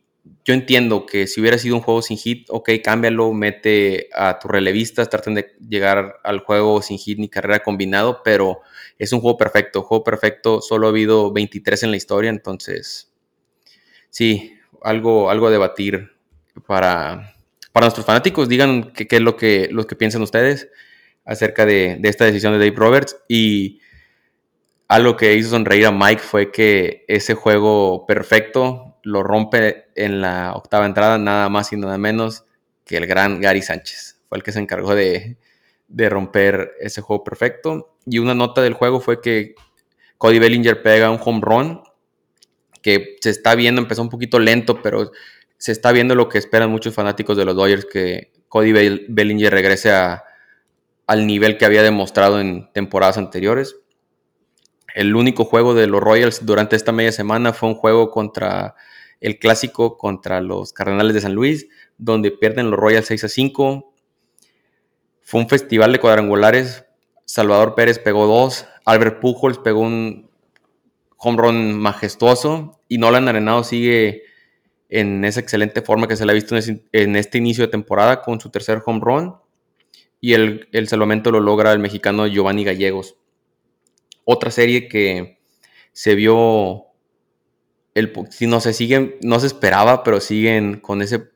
yo 0.44 0.54
entiendo 0.54 1.06
que 1.06 1.26
si 1.26 1.40
hubiera 1.40 1.58
sido 1.58 1.76
un 1.76 1.82
juego 1.82 2.02
sin 2.02 2.16
hit, 2.18 2.46
ok, 2.50 2.70
cámbialo, 2.82 3.32
mete 3.32 4.08
a 4.14 4.38
tus 4.38 4.50
relevistas, 4.50 5.08
traten 5.08 5.34
de 5.34 5.56
llegar 5.66 6.16
al 6.22 6.40
juego 6.40 6.82
sin 6.82 6.98
hit 6.98 7.18
ni 7.18 7.28
carrera 7.28 7.60
combinado, 7.60 8.22
pero 8.22 8.60
es 8.98 9.12
un 9.12 9.20
juego 9.20 9.36
perfecto, 9.38 9.82
juego 9.82 10.04
perfecto, 10.04 10.60
solo 10.60 10.86
ha 10.86 10.90
habido 10.90 11.32
23 11.32 11.84
en 11.84 11.90
la 11.90 11.96
historia, 11.96 12.30
entonces 12.30 13.12
sí, 14.10 14.54
algo, 14.82 15.30
algo 15.30 15.48
a 15.48 15.50
debatir 15.50 16.12
para, 16.66 17.34
para 17.72 17.86
nuestros 17.86 18.06
fanáticos, 18.06 18.48
digan 18.48 18.92
qué, 18.92 19.08
es 19.10 19.20
lo 19.20 19.36
que, 19.36 19.68
lo 19.70 19.86
que 19.86 19.96
piensan 19.96 20.22
ustedes 20.22 20.68
acerca 21.24 21.64
de, 21.66 22.00
esta 22.02 22.24
decisión 22.24 22.52
de 22.52 22.58
Dave 22.58 22.76
Roberts. 22.76 23.16
Y 23.28 23.80
algo 24.88 25.16
que 25.16 25.34
hizo 25.34 25.50
sonreír 25.50 25.86
a 25.86 25.92
Mike 25.92 26.22
fue 26.22 26.50
que 26.50 27.04
ese 27.08 27.34
juego 27.34 28.06
perfecto 28.06 28.98
lo 29.02 29.22
rompe 29.22 29.86
en 29.94 30.20
la 30.20 30.52
octava 30.54 30.86
entrada, 30.86 31.18
nada 31.18 31.48
más 31.48 31.72
y 31.72 31.76
nada 31.76 31.98
menos 31.98 32.44
que 32.84 32.96
el 32.96 33.06
gran 33.06 33.40
Gary 33.40 33.62
Sánchez. 33.62 34.20
Fue 34.28 34.38
el 34.38 34.44
que 34.44 34.52
se 34.52 34.60
encargó 34.60 34.94
de, 34.94 35.36
de 35.88 36.08
romper 36.08 36.72
ese 36.80 37.00
juego 37.00 37.24
perfecto. 37.24 37.96
Y 38.06 38.18
una 38.18 38.34
nota 38.34 38.62
del 38.62 38.74
juego 38.74 39.00
fue 39.00 39.20
que 39.20 39.54
Cody 40.18 40.38
Bellinger 40.38 40.82
pega 40.82 41.10
un 41.10 41.20
home 41.22 41.40
run 41.42 41.82
que 42.82 43.16
se 43.20 43.30
está 43.30 43.54
viendo, 43.54 43.80
empezó 43.80 44.02
un 44.02 44.10
poquito 44.10 44.38
lento, 44.38 44.82
pero 44.82 45.10
se 45.56 45.72
está 45.72 45.90
viendo 45.92 46.14
lo 46.14 46.28
que 46.28 46.36
esperan 46.36 46.70
muchos 46.70 46.94
fanáticos 46.94 47.34
de 47.36 47.46
los 47.46 47.56
Dodgers, 47.56 47.86
que 47.86 48.32
Cody 48.48 48.72
Bellinger 49.08 49.50
regrese 49.50 49.90
a, 49.90 50.22
al 51.06 51.26
nivel 51.26 51.58
que 51.58 51.64
había 51.64 51.82
demostrado 51.82 52.40
en 52.40 52.70
temporadas 52.72 53.18
anteriores. 53.18 53.76
El 54.94 55.16
único 55.16 55.44
juego 55.44 55.74
de 55.74 55.86
los 55.86 56.00
Royals 56.00 56.46
durante 56.46 56.76
esta 56.76 56.92
media 56.92 57.12
semana 57.12 57.52
fue 57.52 57.68
un 57.68 57.74
juego 57.74 58.10
contra 58.10 58.74
el 59.20 59.38
clásico 59.38 59.96
contra 59.96 60.40
los 60.40 60.72
Cardenales 60.72 61.14
de 61.14 61.20
San 61.20 61.34
Luis, 61.34 61.68
donde 61.98 62.30
pierden 62.30 62.70
los 62.70 62.78
Royals 62.78 63.06
6 63.06 63.24
a 63.24 63.28
5. 63.28 63.92
Fue 65.22 65.40
un 65.40 65.48
festival 65.48 65.92
de 65.92 65.98
cuadrangulares. 65.98 66.84
Salvador 67.24 67.74
Pérez 67.74 67.98
pegó 67.98 68.26
dos, 68.26 68.66
Albert 68.84 69.20
Pujols 69.20 69.58
pegó 69.58 69.80
un 69.80 70.30
home 71.16 71.38
run 71.38 71.78
majestuoso 71.78 72.80
y 72.86 72.98
Nolan 72.98 73.28
Arenado 73.28 73.64
sigue 73.64 74.24
en 74.90 75.24
esa 75.24 75.40
excelente 75.40 75.80
forma 75.80 76.06
que 76.06 76.16
se 76.16 76.26
le 76.26 76.32
ha 76.32 76.34
visto 76.34 76.54
en 76.92 77.16
este 77.16 77.38
inicio 77.38 77.64
de 77.64 77.70
temporada 77.70 78.20
con 78.20 78.40
su 78.40 78.50
tercer 78.50 78.82
home 78.84 79.00
run 79.02 79.34
y 80.24 80.32
el, 80.32 80.70
el 80.72 80.88
salvamento 80.88 81.30
lo 81.30 81.38
logra 81.38 81.70
el 81.74 81.80
mexicano 81.80 82.26
Giovanni 82.26 82.64
Gallegos. 82.64 83.18
Otra 84.24 84.50
serie 84.50 84.88
que 84.88 85.38
se 85.92 86.14
vio, 86.14 86.86
si 88.30 88.46
no 88.46 88.60
se 88.60 88.72
siguen, 88.72 89.16
no 89.20 89.38
se 89.38 89.48
esperaba, 89.48 90.02
pero 90.02 90.20
siguen 90.20 90.80
con 90.80 91.02
ese 91.02 91.28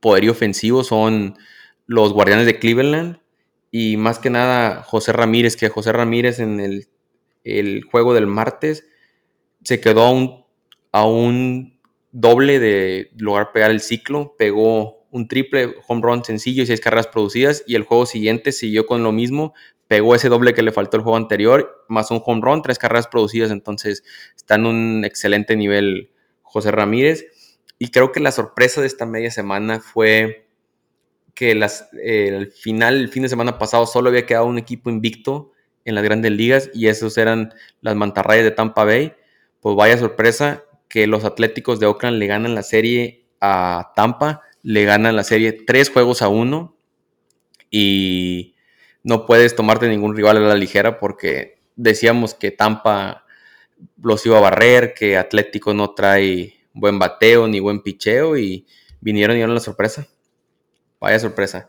poderío 0.00 0.32
ofensivo, 0.32 0.84
son 0.84 1.36
los 1.84 2.14
Guardianes 2.14 2.46
de 2.46 2.58
Cleveland 2.58 3.18
y 3.70 3.98
más 3.98 4.18
que 4.18 4.30
nada 4.30 4.84
José 4.84 5.12
Ramírez, 5.12 5.54
que 5.58 5.68
José 5.68 5.92
Ramírez 5.92 6.38
en 6.38 6.60
el, 6.60 6.88
el 7.44 7.84
juego 7.84 8.14
del 8.14 8.26
martes 8.26 8.86
se 9.64 9.82
quedó 9.82 10.04
a 10.04 10.12
un, 10.12 10.46
a 10.92 11.04
un 11.04 11.78
doble 12.10 12.58
de 12.58 13.10
lograr 13.18 13.52
pegar 13.52 13.70
el 13.70 13.82
ciclo, 13.82 14.34
pegó 14.38 14.99
un 15.10 15.28
triple 15.28 15.74
home 15.86 16.02
run 16.02 16.24
sencillo 16.24 16.62
y 16.62 16.66
seis 16.66 16.80
carreras 16.80 17.06
producidas 17.06 17.64
y 17.66 17.74
el 17.74 17.82
juego 17.82 18.06
siguiente 18.06 18.52
siguió 18.52 18.86
con 18.86 19.02
lo 19.02 19.12
mismo, 19.12 19.54
pegó 19.88 20.14
ese 20.14 20.28
doble 20.28 20.54
que 20.54 20.62
le 20.62 20.72
faltó 20.72 20.96
el 20.96 21.02
juego 21.02 21.16
anterior, 21.16 21.84
más 21.88 22.10
un 22.10 22.22
home 22.24 22.40
run, 22.42 22.62
tres 22.62 22.78
carreras 22.78 23.08
producidas, 23.08 23.50
entonces 23.50 24.04
está 24.36 24.54
en 24.54 24.66
un 24.66 25.04
excelente 25.04 25.56
nivel 25.56 26.10
José 26.42 26.70
Ramírez. 26.70 27.26
Y 27.78 27.88
creo 27.88 28.12
que 28.12 28.20
la 28.20 28.30
sorpresa 28.30 28.80
de 28.80 28.86
esta 28.86 29.06
media 29.06 29.30
semana 29.30 29.80
fue 29.80 30.46
que 31.34 31.54
las, 31.54 31.88
el 31.92 32.52
final, 32.52 32.96
el 32.96 33.08
fin 33.08 33.22
de 33.22 33.28
semana 33.28 33.58
pasado 33.58 33.86
solo 33.86 34.10
había 34.10 34.26
quedado 34.26 34.46
un 34.46 34.58
equipo 34.58 34.90
invicto 34.90 35.52
en 35.84 35.94
las 35.94 36.04
grandes 36.04 36.32
ligas 36.32 36.70
y 36.74 36.88
esos 36.88 37.16
eran 37.18 37.54
las 37.80 37.96
mantarrayas 37.96 38.44
de 38.44 38.50
Tampa 38.50 38.84
Bay, 38.84 39.14
pues 39.60 39.74
vaya 39.74 39.98
sorpresa 39.98 40.64
que 40.88 41.06
los 41.06 41.24
Atléticos 41.24 41.80
de 41.80 41.86
Oakland 41.86 42.18
le 42.18 42.26
ganan 42.26 42.54
la 42.54 42.62
serie 42.62 43.26
a 43.40 43.92
Tampa 43.96 44.42
le 44.62 44.84
ganan 44.84 45.16
la 45.16 45.24
serie 45.24 45.52
tres 45.52 45.90
juegos 45.90 46.22
a 46.22 46.28
uno 46.28 46.76
y 47.70 48.54
no 49.02 49.26
puedes 49.26 49.56
tomarte 49.56 49.88
ningún 49.88 50.16
rival 50.16 50.36
a 50.38 50.40
la 50.40 50.54
ligera 50.54 50.98
porque 50.98 51.58
decíamos 51.76 52.34
que 52.34 52.50
Tampa 52.50 53.24
los 54.02 54.24
iba 54.26 54.38
a 54.38 54.42
barrer, 54.42 54.94
que 54.94 55.16
Atlético 55.16 55.72
no 55.72 55.94
trae 55.94 56.54
buen 56.72 56.98
bateo 56.98 57.48
ni 57.48 57.60
buen 57.60 57.82
picheo 57.82 58.36
y 58.36 58.66
vinieron 59.00 59.36
y 59.36 59.38
dieron 59.38 59.54
la 59.54 59.60
sorpresa. 59.60 60.06
Vaya 61.00 61.18
sorpresa. 61.18 61.68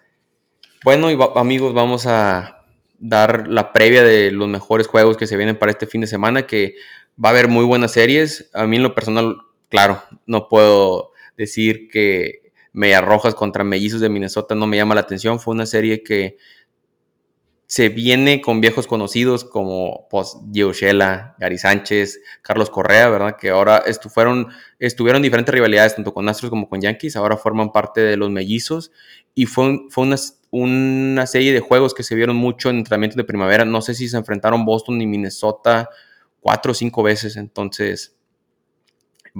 Bueno, 0.83 1.11
y 1.11 1.17
amigos, 1.35 1.73
vamos 1.73 2.05
a 2.07 2.65
dar 2.99 3.47
la 3.47 3.71
previa 3.71 4.03
de 4.03 4.31
los 4.31 4.47
mejores 4.47 4.87
juegos 4.87 5.15
que 5.15 5.27
se 5.27 5.37
vienen 5.37 5.57
para 5.57 5.71
este 5.71 5.87
fin 5.87 6.01
de 6.01 6.07
semana, 6.07 6.45
que 6.45 6.75
va 7.23 7.29
a 7.29 7.31
haber 7.31 7.47
muy 7.47 7.65
buenas 7.65 7.93
series. 7.93 8.49
A 8.53 8.65
mí 8.65 8.77
en 8.77 8.83
lo 8.83 8.93
personal, 8.93 9.37
claro, 9.69 10.03
no 10.25 10.49
puedo 10.49 11.11
decir 11.37 11.87
que 11.89 12.40
Medias 12.73 13.03
Rojas 13.03 13.35
contra 13.35 13.63
Mellizos 13.63 14.01
de 14.01 14.09
Minnesota 14.09 14.55
no 14.55 14.67
me 14.67 14.77
llama 14.77 14.95
la 14.95 15.01
atención. 15.01 15.39
Fue 15.39 15.53
una 15.53 15.65
serie 15.65 16.03
que 16.03 16.37
se 17.71 17.87
viene 17.87 18.41
con 18.41 18.59
viejos 18.59 18.85
conocidos 18.85 19.45
como 19.45 20.07
pues, 20.09 20.35
Gio 20.51 20.73
Shela, 20.73 21.37
Gary 21.39 21.57
Sánchez, 21.57 22.19
Carlos 22.41 22.69
Correa, 22.69 23.07
¿verdad? 23.07 23.37
Que 23.39 23.49
ahora 23.49 23.77
estuvieron, 23.85 24.49
estuvieron 24.77 25.21
diferentes 25.21 25.55
rivalidades, 25.55 25.95
tanto 25.95 26.13
con 26.13 26.27
Astros 26.27 26.49
como 26.49 26.67
con 26.67 26.81
Yankees, 26.81 27.15
ahora 27.15 27.37
forman 27.37 27.71
parte 27.71 28.01
de 28.01 28.17
los 28.17 28.29
mellizos. 28.29 28.91
Y 29.33 29.45
fue, 29.45 29.83
fue 29.89 30.03
una, 30.03 30.17
una 30.49 31.25
serie 31.27 31.53
de 31.53 31.61
juegos 31.61 31.93
que 31.93 32.03
se 32.03 32.13
vieron 32.13 32.35
mucho 32.35 32.69
en 32.69 32.79
entrenamientos 32.79 33.15
de 33.15 33.23
primavera. 33.23 33.63
No 33.63 33.81
sé 33.81 33.93
si 33.93 34.09
se 34.09 34.17
enfrentaron 34.17 34.65
Boston 34.65 35.01
y 35.01 35.07
Minnesota 35.07 35.87
cuatro 36.41 36.73
o 36.73 36.75
cinco 36.75 37.03
veces, 37.03 37.37
entonces 37.37 38.17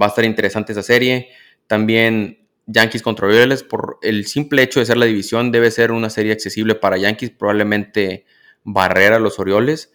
va 0.00 0.06
a 0.06 0.08
estar 0.08 0.24
interesante 0.24 0.72
esa 0.72 0.82
serie. 0.82 1.28
También 1.66 2.41
Yankees 2.66 3.02
contra 3.02 3.26
Orioles, 3.26 3.62
por 3.62 3.98
el 4.02 4.26
simple 4.26 4.62
hecho 4.62 4.80
de 4.80 4.86
ser 4.86 4.96
la 4.96 5.06
división, 5.06 5.50
debe 5.50 5.70
ser 5.70 5.90
una 5.90 6.10
serie 6.10 6.32
accesible 6.32 6.74
para 6.74 6.96
Yankees, 6.96 7.30
probablemente 7.30 8.24
barrer 8.62 9.12
a 9.12 9.18
los 9.18 9.38
Orioles. 9.38 9.92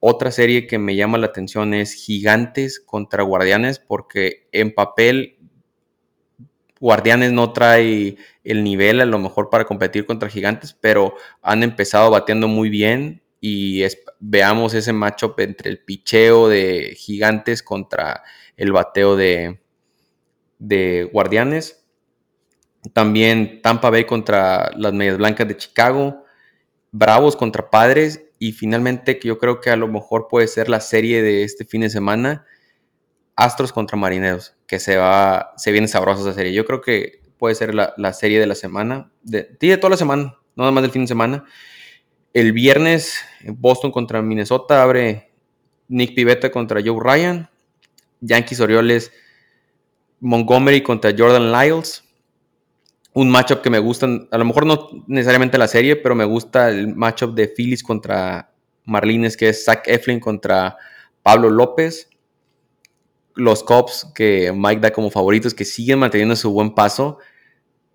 Otra 0.00 0.30
serie 0.30 0.66
que 0.66 0.78
me 0.78 0.96
llama 0.96 1.18
la 1.18 1.26
atención 1.26 1.74
es 1.74 1.94
Gigantes 1.94 2.80
contra 2.80 3.22
Guardianes, 3.22 3.78
porque 3.78 4.48
en 4.52 4.74
papel 4.74 5.38
Guardianes 6.80 7.32
no 7.32 7.52
trae 7.52 8.16
el 8.44 8.64
nivel 8.64 9.00
a 9.00 9.04
lo 9.04 9.18
mejor 9.18 9.50
para 9.50 9.64
competir 9.64 10.06
contra 10.06 10.28
Gigantes, 10.28 10.72
pero 10.72 11.14
han 11.42 11.62
empezado 11.62 12.10
bateando 12.10 12.48
muy 12.48 12.68
bien 12.68 13.22
y 13.40 13.82
veamos 14.20 14.74
ese 14.74 14.92
matchup 14.92 15.38
entre 15.40 15.70
el 15.70 15.78
picheo 15.78 16.48
de 16.48 16.96
Gigantes 16.96 17.62
contra 17.62 18.22
el 18.56 18.72
bateo 18.72 19.16
de 19.16 19.58
Guardianes 21.12 21.87
también 22.92 23.60
Tampa 23.62 23.90
Bay 23.90 24.04
contra 24.04 24.70
las 24.76 24.92
Medias 24.92 25.18
Blancas 25.18 25.48
de 25.48 25.56
Chicago. 25.56 26.24
Bravos 26.92 27.36
contra 27.36 27.70
Padres. 27.70 28.24
Y 28.38 28.52
finalmente, 28.52 29.18
que 29.18 29.28
yo 29.28 29.38
creo 29.38 29.60
que 29.60 29.70
a 29.70 29.76
lo 29.76 29.88
mejor 29.88 30.28
puede 30.28 30.46
ser 30.46 30.68
la 30.68 30.80
serie 30.80 31.22
de 31.22 31.42
este 31.42 31.64
fin 31.64 31.80
de 31.80 31.90
semana. 31.90 32.46
Astros 33.36 33.72
contra 33.72 33.96
Marineros. 33.96 34.54
Que 34.66 34.78
se 34.78 34.96
va. 34.96 35.52
Se 35.56 35.72
viene 35.72 35.88
sabrosa 35.88 36.22
esa 36.22 36.34
serie. 36.34 36.52
Yo 36.52 36.64
creo 36.64 36.80
que 36.80 37.20
puede 37.36 37.54
ser 37.54 37.74
la, 37.74 38.12
serie 38.12 38.38
de 38.40 38.46
la 38.46 38.54
semana. 38.54 39.10
De, 39.22 39.56
de 39.58 39.76
toda 39.76 39.90
la 39.90 39.96
semana. 39.96 40.38
No 40.56 40.64
nada 40.64 40.72
más 40.72 40.82
del 40.82 40.92
fin 40.92 41.02
de 41.02 41.08
semana. 41.08 41.44
El 42.32 42.52
viernes, 42.52 43.18
Boston 43.44 43.90
contra 43.90 44.22
Minnesota. 44.22 44.82
Abre 44.82 45.32
Nick 45.88 46.14
Pivetta 46.14 46.50
contra 46.50 46.80
Joe 46.84 46.98
Ryan. 47.00 47.50
Yankees 48.20 48.60
Orioles. 48.60 49.12
Montgomery 50.20 50.82
contra 50.82 51.12
Jordan 51.16 51.52
Lyles 51.52 52.07
un 53.18 53.30
matchup 53.30 53.62
que 53.62 53.70
me 53.70 53.80
gusta, 53.80 54.06
a 54.30 54.38
lo 54.38 54.44
mejor 54.44 54.64
no 54.64 54.88
necesariamente 55.08 55.58
la 55.58 55.66
serie, 55.66 55.96
pero 55.96 56.14
me 56.14 56.24
gusta 56.24 56.68
el 56.68 56.94
matchup 56.94 57.34
de 57.34 57.48
Phillies 57.48 57.82
contra 57.82 58.52
Marlines, 58.84 59.36
que 59.36 59.48
es 59.48 59.64
Zach 59.64 59.82
Eflin 59.86 60.20
contra 60.20 60.76
Pablo 61.24 61.50
López. 61.50 62.08
Los 63.34 63.64
Cubs, 63.64 64.06
que 64.14 64.52
Mike 64.54 64.80
da 64.80 64.92
como 64.92 65.10
favoritos, 65.10 65.52
que 65.52 65.64
siguen 65.64 65.98
manteniendo 65.98 66.36
su 66.36 66.52
buen 66.52 66.76
paso 66.76 67.18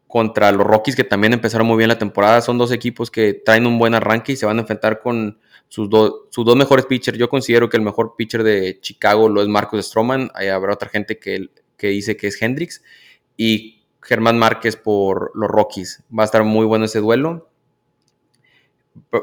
contra 0.08 0.52
los 0.52 0.68
Rockies, 0.68 0.98
que 0.98 1.06
también 1.06 1.32
empezaron 1.32 1.68
muy 1.68 1.78
bien 1.78 1.88
la 1.88 1.98
temporada. 1.98 2.42
Son 2.42 2.58
dos 2.58 2.74
equipos 2.74 3.10
que 3.10 3.34
traen 3.34 3.66
un 3.66 3.80
buen 3.80 3.94
arranque 3.94 4.34
y 4.34 4.36
se 4.36 4.46
van 4.46 4.58
a 4.58 4.62
enfrentar 4.62 5.00
con 5.00 5.40
sus, 5.70 5.88
sus 6.32 6.46
dos 6.46 6.56
mejores 6.58 6.86
pitchers. 6.86 7.18
Yo 7.18 7.30
considero 7.30 7.70
que 7.70 7.78
el 7.78 7.84
mejor 7.84 8.16
pitcher 8.18 8.44
de 8.44 8.78
Chicago 8.82 9.30
lo 9.30 9.42
es 9.42 9.48
Marcos 9.48 9.86
Stroman. 9.86 10.32
Ahí 10.34 10.50
habrá 10.50 10.74
otra 10.74 10.90
gente 10.90 11.18
que, 11.18 11.50
que 11.78 11.88
dice 11.88 12.18
que 12.18 12.28
es 12.28 12.42
Hendrix. 12.42 12.84
Y 13.38 13.83
Germán 14.04 14.38
Márquez 14.38 14.76
por 14.76 15.32
los 15.36 15.50
Rockies. 15.50 16.04
Va 16.18 16.24
a 16.24 16.26
estar 16.26 16.44
muy 16.44 16.66
bueno 16.66 16.86
ese 16.86 17.00
duelo. 17.00 17.50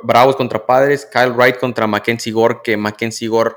Bravos 0.03 0.37
contra 0.37 0.67
Padres, 0.67 1.07
Kyle 1.07 1.33
Wright 1.33 1.59
contra 1.59 1.87
Mackenzie 1.87 2.33
Gore, 2.33 2.61
que 2.65 2.77
Mackenzie 2.77 3.29
Gore 3.29 3.55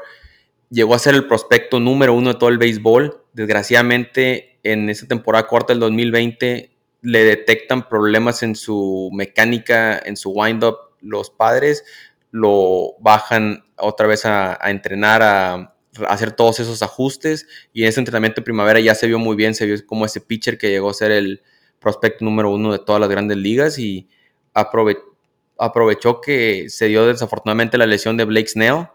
llegó 0.69 0.95
a 0.95 0.99
ser 0.99 1.15
el 1.15 1.27
prospecto 1.27 1.79
número 1.79 2.13
uno 2.13 2.33
de 2.33 2.39
todo 2.39 2.49
el 2.49 2.57
béisbol. 2.57 3.23
Desgraciadamente, 3.33 4.59
en 4.63 4.89
esa 4.89 5.07
temporada 5.07 5.47
corta 5.47 5.73
del 5.73 5.79
2020 5.79 6.71
le 7.01 7.23
detectan 7.25 7.89
problemas 7.89 8.43
en 8.43 8.55
su 8.55 9.09
mecánica, 9.13 9.99
en 9.99 10.15
su 10.15 10.31
wind-up 10.31 10.77
los 11.01 11.29
padres, 11.29 11.83
lo 12.31 12.95
bajan 12.99 13.65
otra 13.77 14.07
vez 14.07 14.25
a, 14.25 14.57
entrenar, 14.63 15.21
a, 15.21 15.72
hacer 16.07 16.31
todos 16.31 16.59
esos 16.59 16.81
ajustes 16.81 17.47
y 17.73 17.83
en 17.83 17.89
ese 17.89 17.99
entrenamiento 17.99 18.41
de 18.41 18.45
primavera 18.45 18.79
ya 18.79 18.95
se 18.95 19.07
vio 19.07 19.19
muy 19.19 19.35
bien, 19.35 19.55
se 19.55 19.65
vio 19.65 19.75
como 19.85 20.05
ese 20.05 20.21
pitcher 20.21 20.57
que 20.57 20.69
llegó 20.69 20.89
a 20.89 20.93
ser 20.93 21.11
el 21.11 21.41
prospecto 21.79 22.25
número 22.25 22.51
uno 22.51 22.71
de 22.71 22.79
todas 22.79 22.99
las 22.99 23.09
grandes 23.09 23.37
ligas 23.37 23.77
y 23.77 24.07
aprovechó 24.53 26.21
que 26.21 26.69
se 26.69 26.87
dio 26.87 27.05
desafortunadamente 27.05 27.77
la 27.77 27.85
lesión 27.85 28.17
de 28.17 28.25
Blake 28.25 28.47
Snell 28.47 28.87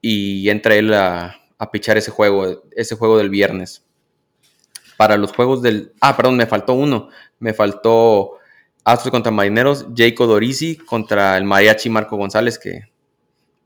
y 0.00 0.48
entra 0.50 0.74
él 0.76 0.92
a, 0.94 1.36
a 1.58 1.70
pichar 1.70 1.96
ese 1.96 2.10
juego, 2.10 2.62
ese 2.72 2.94
juego 2.94 3.18
del 3.18 3.30
viernes. 3.30 3.82
Para 4.96 5.18
los 5.18 5.32
juegos 5.32 5.60
del... 5.60 5.92
Ah, 6.00 6.16
perdón, 6.16 6.36
me 6.36 6.46
faltó 6.46 6.72
uno 6.72 7.10
me 7.38 7.54
faltó 7.54 8.38
Astros 8.84 9.10
contra 9.10 9.32
Marineros, 9.32 9.86
Jacob 9.96 10.28
Dorisi 10.28 10.76
contra 10.76 11.36
el 11.36 11.44
Mariachi 11.44 11.90
Marco 11.90 12.16
González, 12.16 12.58
que 12.58 12.82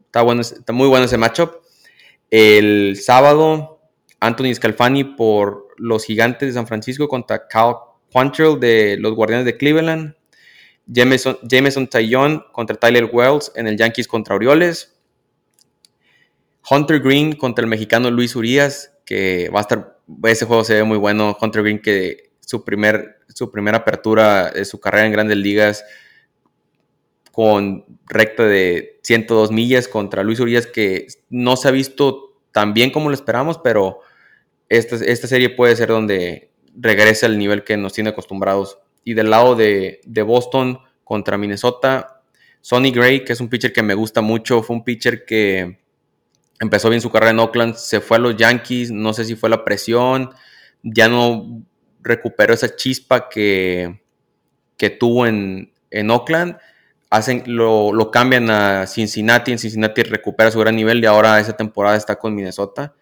está, 0.07 0.23
bueno, 0.23 0.41
está 0.41 0.73
muy 0.73 0.89
bueno 0.89 1.05
ese 1.05 1.19
matchup. 1.19 1.57
El 2.31 2.97
sábado, 2.97 3.81
Anthony 4.21 4.55
Scalfani 4.55 5.05
por 5.05 5.69
los 5.77 6.05
Gigantes 6.05 6.49
de 6.49 6.53
San 6.53 6.67
Francisco 6.67 7.09
contra 7.09 7.49
Cal 7.49 7.75
Quantrill 8.13 8.59
de 8.61 8.97
los 8.99 9.15
Guardianes 9.15 9.47
de 9.47 9.57
Cleveland. 9.57 10.15
Jameson, 10.87 11.39
Jameson 11.43 11.87
Taillon 11.87 12.45
contra 12.53 12.77
Tyler 12.77 13.09
Wells 13.13 13.53
en 13.55 13.67
el 13.67 13.77
Yankees 13.77 14.09
contra 14.09 14.35
Orioles. 14.35 14.97
Hunter 16.69 17.01
Green 17.01 17.33
contra 17.33 17.65
el 17.65 17.69
mexicano 17.71 18.11
Luis 18.11 18.37
Urias, 18.37 18.93
que 19.05 19.49
va 19.55 19.61
a 19.61 19.63
estar, 19.63 19.99
ese 20.25 20.45
juego 20.45 20.65
se 20.65 20.75
ve 20.75 20.85
muy 20.85 20.99
bueno. 20.99 21.37
Hunter 21.41 21.63
Green 21.63 21.81
que 21.81 22.31
su 22.41 22.65
primer 22.65 23.21
su 23.35 23.51
primera 23.51 23.79
apertura 23.79 24.51
de 24.51 24.65
su 24.65 24.81
carrera 24.81 25.07
en 25.07 25.13
grandes 25.13 25.37
ligas 25.37 25.85
con 27.33 27.85
recta 28.07 28.45
de 28.45 28.99
102 29.03 29.51
millas 29.51 29.89
contra 29.89 30.23
Luis 30.23 30.41
Urias, 30.41 30.67
que 30.67 31.07
no 31.29 31.57
se 31.57 31.69
ha 31.69 31.71
visto 31.71 32.37
tan 32.53 32.75
bien 32.75 32.91
como 32.91 33.09
lo 33.09 33.15
esperamos, 33.15 33.59
pero 33.59 34.01
esta, 34.69 34.97
esta 34.97 35.27
serie 35.27 35.51
puede 35.51 35.77
ser 35.77 35.89
donde 35.89 36.51
regrese 36.75 37.27
al 37.27 37.39
nivel 37.39 37.65
que 37.65 37.77
nos 37.77 37.93
tiene 37.93 38.11
acostumbrados. 38.11 38.79
Y 39.05 39.15
del 39.15 39.31
lado 39.31 39.55
de, 39.55 40.01
de 40.05 40.23
Boston 40.23 40.81
contra 41.05 41.39
Minnesota, 41.39 42.23
Sonny 42.61 42.91
Gray, 42.91 43.25
que 43.25 43.33
es 43.33 43.41
un 43.41 43.49
pitcher 43.49 43.73
que 43.73 43.83
me 43.83 43.95
gusta 43.95 44.21
mucho, 44.21 44.63
fue 44.63 44.77
un 44.77 44.85
pitcher 44.85 45.25
que 45.25 45.81
empezó 46.61 46.91
bien 46.91 47.01
su 47.01 47.11
carrera 47.11 47.31
en 47.31 47.39
Oakland, 47.39 47.75
se 47.75 48.01
fue 48.01 48.19
a 48.19 48.21
los 48.21 48.37
Yankees, 48.37 48.91
no 48.91 49.15
sé 49.15 49.25
si 49.25 49.35
fue 49.35 49.49
la 49.49 49.65
presión, 49.65 50.31
ya 50.83 51.09
no 51.09 51.63
recuperó 52.03 52.53
esa 52.53 52.77
chispa 52.77 53.29
que, 53.29 54.03
que 54.77 54.91
tuvo 54.91 55.27
en, 55.27 55.73
en 55.91 56.11
Oakland. 56.11 56.59
Hacen, 57.11 57.43
lo, 57.47 57.93
lo, 57.93 58.11
cambian 58.11 58.51
a 58.51 58.87
Cincinnati, 58.87 59.51
en 59.51 59.59
Cincinnati 59.59 60.05
recupera 60.05 60.51
su 60.51 60.61
gran 60.61 60.77
nivel 60.77 61.03
y 61.03 61.07
ahora 61.07 61.41
esa 61.41 61.57
temporada 61.57 61.97
está 61.97 62.17
con 62.17 62.35
Minnesota. 62.35 62.95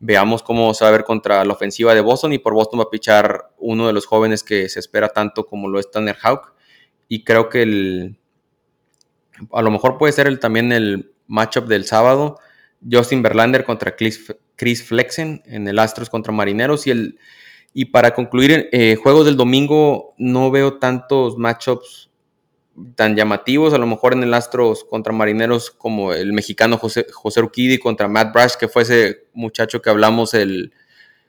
Veamos 0.00 0.42
cómo 0.42 0.74
se 0.74 0.84
va 0.84 0.90
a 0.90 0.92
ver 0.92 1.04
contra 1.04 1.44
la 1.46 1.54
ofensiva 1.54 1.94
de 1.94 2.02
Boston 2.02 2.34
y 2.34 2.38
por 2.38 2.52
Boston 2.52 2.80
va 2.80 2.84
a 2.84 2.90
pichar 2.90 3.52
uno 3.56 3.86
de 3.86 3.94
los 3.94 4.04
jóvenes 4.04 4.42
que 4.42 4.68
se 4.68 4.80
espera 4.80 5.08
tanto 5.08 5.46
como 5.46 5.68
lo 5.68 5.80
es 5.80 5.90
Tanner 5.90 6.16
Hawk. 6.20 6.52
Y 7.08 7.24
creo 7.24 7.48
que 7.48 7.62
el, 7.62 8.18
a 9.52 9.62
lo 9.62 9.70
mejor 9.70 9.96
puede 9.96 10.12
ser 10.12 10.26
el, 10.26 10.40
también 10.40 10.70
el 10.72 11.12
matchup 11.26 11.66
del 11.66 11.86
sábado. 11.86 12.38
Justin 12.90 13.22
Verlander 13.22 13.64
contra 13.64 13.96
Chris, 13.96 14.34
Chris 14.56 14.84
Flexen 14.84 15.42
en 15.46 15.68
el 15.68 15.78
Astros 15.78 16.10
contra 16.10 16.32
Marineros 16.32 16.86
y 16.86 16.90
el, 16.90 17.18
y 17.72 17.86
para 17.86 18.14
concluir, 18.14 18.68
eh, 18.72 18.96
juegos 18.96 19.26
del 19.26 19.36
domingo 19.36 20.14
no 20.18 20.50
veo 20.50 20.78
tantos 20.78 21.36
matchups 21.38 22.10
tan 22.96 23.16
llamativos, 23.16 23.72
a 23.74 23.78
lo 23.78 23.86
mejor 23.86 24.14
en 24.14 24.22
el 24.22 24.34
Astros 24.34 24.84
contra 24.84 25.12
Marineros 25.12 25.70
como 25.70 26.12
el 26.12 26.32
mexicano 26.32 26.76
José, 26.76 27.06
José 27.12 27.42
contra 27.80 28.08
Matt 28.08 28.32
Brash, 28.32 28.54
que 28.58 28.68
fue 28.68 28.82
ese 28.82 29.26
muchacho 29.32 29.80
que 29.80 29.90
hablamos 29.90 30.34
el, 30.34 30.72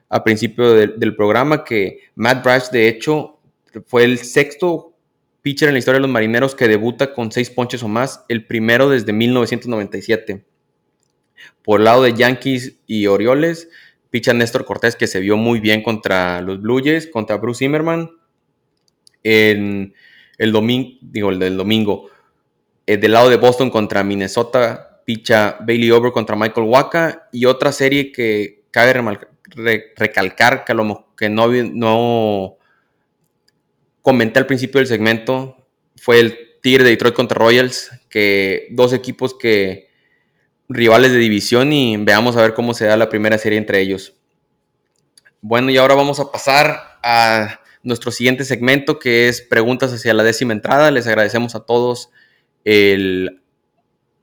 a 0.10 0.23
principio 0.23 0.73
del 0.73 1.15
programa, 1.15 1.63
que 1.63 1.99
Matt 2.15 2.43
Brash 2.43 2.69
de 2.69 2.88
hecho 2.88 3.39
fue 3.86 4.03
el 4.03 4.19
sexto 4.19 4.93
pitcher 5.41 5.67
en 5.67 5.75
la 5.75 5.79
historia 5.79 5.97
de 5.97 6.08
los 6.08 6.12
Marineros 6.12 6.55
que 6.55 6.67
debuta 6.67 7.13
con 7.13 7.31
seis 7.31 7.49
ponches 7.49 7.84
o 7.84 7.88
más, 7.88 8.25
el 8.29 8.45
primero 8.45 8.89
desde 8.89 9.13
1997. 9.13 10.43
Por 11.63 11.79
el 11.79 11.86
lado 11.86 12.03
de 12.03 12.13
Yankees 12.13 12.77
y 12.88 13.08
Orioles, 13.08 13.69
Picha 14.10 14.34
Néstor 14.34 14.65
Cortés, 14.65 14.95
que 14.95 15.08
se 15.08 15.19
vio 15.19 15.38
muy 15.38 15.60
bien 15.60 15.84
contra 15.84 16.41
los 16.41 16.62
Blue 16.62 16.81
Jays, 16.84 17.08
contra 17.08 17.38
Bruce 17.38 17.60
Zimmerman. 17.60 18.12
En 19.23 19.93
el 20.38 20.52
domingo, 20.52 20.98
digo, 21.02 21.30
el 21.30 21.39
del 21.39 21.58
domingo, 21.58 22.10
eh, 22.86 22.98
del 22.98 23.13
lado 23.13 23.30
de 23.30 23.38
Boston 23.38 23.69
contra 23.69 24.04
Minnesota, 24.04 25.02
picha 25.06 25.58
Bailey 25.62 25.91
Over 25.91 26.12
contra 26.12 26.36
Michael 26.36 26.67
Waka. 26.67 27.30
Y 27.32 27.45
otra 27.45 27.71
serie 27.71 28.12
que 28.12 28.65
cabe 28.71 28.93
recalcar 29.95 30.65
que, 30.65 30.74
lo, 30.74 31.08
que 31.15 31.30
no, 31.30 31.48
no 31.48 32.58
comenté 34.02 34.39
al 34.39 34.45
principio 34.45 34.80
del 34.80 34.88
segmento 34.88 35.67
fue 35.95 36.19
el 36.19 36.38
Tigre 36.62 36.84
de 36.84 36.91
Detroit 36.91 37.15
contra 37.15 37.38
Royals, 37.38 37.91
que 38.10 38.67
dos 38.71 38.91
equipos 38.91 39.36
que 39.36 39.89
rivales 40.67 41.12
de 41.12 41.19
división 41.19 41.71
y 41.71 41.95
veamos 41.98 42.36
a 42.36 42.41
ver 42.41 42.54
cómo 42.54 42.74
se 42.74 42.86
da 42.86 42.98
la 42.98 43.10
primera 43.10 43.38
serie 43.38 43.58
entre 43.58 43.80
ellos. 43.82 44.13
Bueno, 45.41 45.69
y 45.69 45.78
ahora 45.78 45.93
vamos 45.93 46.19
a 46.19 46.32
pasar 46.32 46.98
a 47.04 47.60
nuestro 47.86 48.12
siguiente 48.12 48.43
segmento 48.43 49.00
que 49.00 49.30
es 49.30 49.41
preguntas 49.41 49.93
hacia 49.93 50.13
la 50.13 50.24
décima 50.24 50.52
entrada. 50.52 50.91
Les 50.91 51.08
agradecemos 51.08 51.56
a 51.56 51.62
todos 51.62 52.10
el 52.65 53.41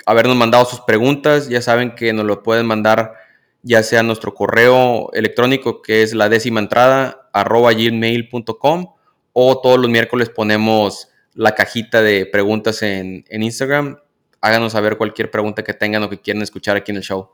habernos 0.04 0.36
mandado 0.36 0.66
sus 0.66 0.80
preguntas. 0.80 1.48
Ya 1.48 1.62
saben 1.62 1.94
que 1.94 2.12
nos 2.12 2.26
lo 2.26 2.42
pueden 2.42 2.66
mandar 2.66 3.14
ya 3.62 3.82
sea 3.82 4.02
nuestro 4.02 4.34
correo 4.34 5.10
electrónico 5.14 5.80
que 5.80 6.02
es 6.02 6.14
la 6.14 6.28
décima 6.28 6.60
entrada 6.60 7.30
arroba 7.32 7.72
gmail.com 7.72 8.94
o 9.32 9.60
todos 9.60 9.78
los 9.78 9.88
miércoles 9.88 10.28
ponemos 10.28 11.08
la 11.32 11.54
cajita 11.54 12.02
de 12.02 12.26
preguntas 12.26 12.82
en, 12.82 13.24
en 13.28 13.42
Instagram 13.44 13.98
háganos 14.42 14.72
saber 14.72 14.98
cualquier 14.98 15.30
pregunta 15.30 15.62
que 15.62 15.72
tengan 15.72 16.02
o 16.02 16.10
que 16.10 16.20
quieran 16.20 16.42
escuchar 16.42 16.76
aquí 16.76 16.90
en 16.90 16.98
el 16.98 17.02
show. 17.02 17.30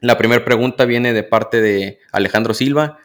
La 0.00 0.18
primera 0.18 0.44
pregunta 0.44 0.84
viene 0.84 1.12
de 1.12 1.22
parte 1.22 1.60
de 1.60 1.98
Alejandro 2.10 2.54
Silva. 2.54 2.98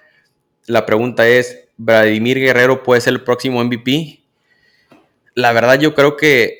La 0.66 0.86
pregunta 0.86 1.28
es, 1.28 1.68
¿Vladimir 1.78 2.40
Guerrero 2.40 2.84
puede 2.84 3.02
ser 3.02 3.14
el 3.14 3.24
próximo 3.24 3.64
MVP? 3.64 4.22
La 5.36 5.52
verdad 5.52 5.80
yo 5.80 5.96
creo 5.96 6.16
que 6.16 6.60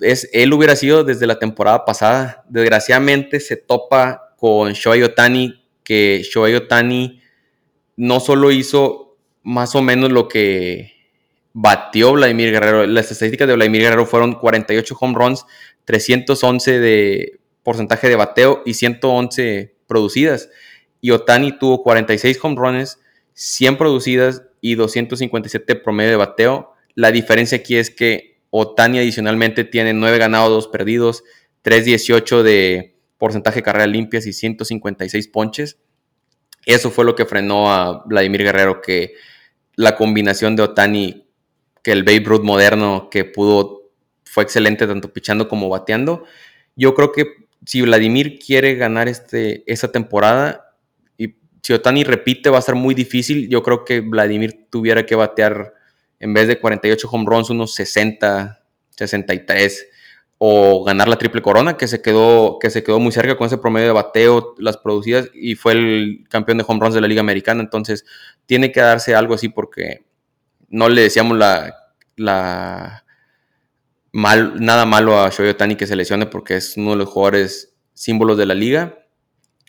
es, 0.00 0.28
él 0.32 0.52
hubiera 0.52 0.76
sido 0.76 1.04
desde 1.04 1.26
la 1.26 1.38
temporada 1.38 1.84
pasada. 1.84 2.44
Desgraciadamente 2.48 3.40
se 3.40 3.56
topa 3.56 4.34
con 4.36 4.72
Shohei 4.72 5.02
Otani, 5.02 5.62
que 5.82 6.22
Shohei 6.22 6.54
Otani 6.54 7.20
no 7.96 8.20
solo 8.20 8.50
hizo 8.52 9.16
más 9.42 9.74
o 9.74 9.82
menos 9.82 10.10
lo 10.10 10.28
que 10.28 10.92
batió 11.52 12.12
Vladimir 12.12 12.52
Guerrero. 12.52 12.86
Las 12.86 13.10
estadísticas 13.10 13.48
de 13.48 13.54
Vladimir 13.54 13.82
Guerrero 13.82 14.06
fueron 14.06 14.34
48 14.34 14.96
home 15.00 15.14
runs, 15.16 15.44
311 15.84 16.80
de 16.80 17.40
porcentaje 17.62 18.08
de 18.08 18.16
bateo 18.16 18.62
y 18.64 18.74
111 18.74 19.74
producidas. 19.86 20.48
Y 21.00 21.10
Otani 21.10 21.58
tuvo 21.58 21.82
46 21.82 22.38
home 22.42 22.56
runs, 22.56 22.98
100 23.34 23.76
producidas 23.76 24.42
y 24.60 24.76
257 24.76 25.76
promedio 25.76 26.10
de 26.10 26.16
bateo. 26.16 26.72
La 26.94 27.12
diferencia 27.12 27.58
aquí 27.58 27.76
es 27.76 27.90
que 27.90 28.38
Otani 28.50 28.98
adicionalmente 28.98 29.64
tiene 29.64 29.92
9 29.92 30.18
ganados, 30.18 30.50
2 30.50 30.68
perdidos, 30.68 31.24
318 31.62 32.42
de 32.42 32.96
porcentaje 33.18 33.56
de 33.56 33.62
carreras 33.62 33.88
limpias 33.88 34.26
y 34.26 34.32
156 34.32 35.28
ponches. 35.28 35.78
Eso 36.64 36.90
fue 36.90 37.04
lo 37.04 37.14
que 37.14 37.26
frenó 37.26 37.72
a 37.72 38.04
Vladimir 38.06 38.42
Guerrero, 38.44 38.80
que 38.80 39.14
la 39.76 39.96
combinación 39.96 40.56
de 40.56 40.62
Otani 40.62 41.24
que 41.84 41.92
el 41.92 42.02
Babe 42.02 42.24
Ruth 42.24 42.42
moderno 42.42 43.08
que 43.10 43.24
pudo, 43.24 43.90
fue 44.24 44.42
excelente 44.42 44.86
tanto 44.86 45.12
pichando 45.12 45.48
como 45.48 45.68
bateando. 45.68 46.24
Yo 46.74 46.94
creo 46.94 47.12
que 47.12 47.26
si 47.66 47.82
Vladimir 47.82 48.38
quiere 48.38 48.74
ganar 48.74 49.06
este, 49.06 49.70
esa 49.70 49.92
temporada 49.92 50.73
si 51.64 51.72
Otani 51.72 52.04
repite 52.04 52.50
va 52.50 52.58
a 52.58 52.62
ser 52.62 52.74
muy 52.74 52.94
difícil, 52.94 53.48
yo 53.48 53.62
creo 53.62 53.86
que 53.86 54.00
Vladimir 54.00 54.66
tuviera 54.68 55.06
que 55.06 55.14
batear 55.14 55.72
en 56.20 56.34
vez 56.34 56.46
de 56.46 56.60
48 56.60 57.08
home 57.10 57.24
runs 57.26 57.48
unos 57.48 57.74
60, 57.74 58.62
63 58.90 59.86
o 60.36 60.84
ganar 60.84 61.08
la 61.08 61.16
triple 61.16 61.40
corona, 61.40 61.78
que 61.78 61.88
se 61.88 62.02
quedó, 62.02 62.58
que 62.58 62.68
se 62.68 62.84
quedó 62.84 63.00
muy 63.00 63.12
cerca 63.12 63.38
con 63.38 63.46
ese 63.46 63.56
promedio 63.56 63.86
de 63.86 63.92
bateo, 63.94 64.54
las 64.58 64.76
producidas, 64.76 65.30
y 65.32 65.54
fue 65.54 65.72
el 65.72 66.26
campeón 66.28 66.58
de 66.58 66.66
home 66.68 66.80
runs 66.80 66.94
de 66.94 67.00
la 67.00 67.08
Liga 67.08 67.22
Americana. 67.22 67.62
Entonces, 67.62 68.04
tiene 68.44 68.70
que 68.70 68.80
darse 68.80 69.14
algo 69.14 69.32
así 69.32 69.48
porque 69.48 70.04
no 70.68 70.90
le 70.90 71.00
decíamos 71.00 71.38
la, 71.38 71.74
la 72.16 73.06
mal, 74.12 74.62
nada 74.62 74.84
malo 74.84 75.18
a 75.18 75.30
Shohei 75.30 75.52
Otani 75.52 75.76
que 75.76 75.86
se 75.86 75.96
lesione 75.96 76.26
porque 76.26 76.56
es 76.56 76.76
uno 76.76 76.90
de 76.90 76.96
los 76.96 77.08
jugadores 77.08 77.74
símbolos 77.94 78.36
de 78.36 78.44
la 78.44 78.54
liga. 78.54 78.98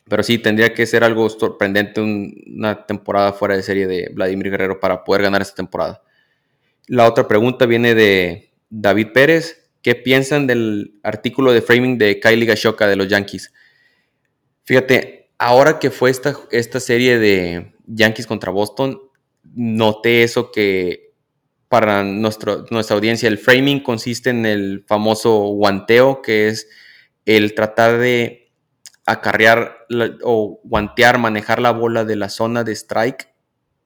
Pero 0.08 0.24
sí, 0.24 0.38
tendría 0.38 0.74
que 0.74 0.86
ser 0.86 1.04
algo 1.04 1.30
sorprendente 1.30 2.02
una 2.02 2.86
temporada 2.86 3.34
fuera 3.34 3.56
de 3.56 3.63
serie 3.63 3.88
de 3.88 4.12
Vladimir 4.13 4.52
Guerrero 4.52 4.80
para 4.80 5.04
poder 5.04 5.24
ganar 5.24 5.41
esta 5.41 5.56
temporada. 5.56 6.04
La 6.88 7.08
otra 7.08 7.28
pregunta 7.28 7.65
viene 7.65 7.96
de 7.96 8.52
David 8.70 9.08
Pérez 9.13 9.65
¿Qué 9.86 9.94
piensan 9.94 10.48
del 10.48 10.96
artículo 11.04 11.54
de 11.54 11.62
framing 11.62 12.00
de 12.00 12.20
Kylie 12.20 12.48
Gashoka 12.48 12.88
de 12.88 12.96
los 12.96 13.08
Yankees? 13.08 13.54
Fíjate, 14.63 15.30
ahora 15.38 15.78
que 15.78 15.91
fue 15.91 16.10
esta, 16.10 16.36
esta 16.50 16.80
serie 16.80 17.20
de 17.20 17.76
Yankees 17.86 18.26
contra 18.26 18.50
Boston, 18.50 19.00
noté 19.44 20.24
eso 20.24 20.52
que 20.52 21.13
para 21.70 22.04
nuestro, 22.04 22.65
nuestra 22.72 22.96
audiencia 22.96 23.28
el 23.28 23.38
framing 23.38 23.80
consiste 23.84 24.32
en 24.32 24.48
el 24.48 24.84
famoso 24.88 25.38
guanteo, 25.50 26.24
que 26.24 26.48
es 26.48 26.68
el 27.28 27.54
tratar 27.54 28.00
de 28.00 28.44
acarrear 29.06 29.86
o 30.24 30.60
guantear, 30.63 31.18
manejar 31.18 31.60
la 31.60 31.72
bola 31.72 32.06
de 32.06 32.15
la 32.15 32.30
zona 32.30 32.63
de 32.63 32.74
strike 32.74 33.30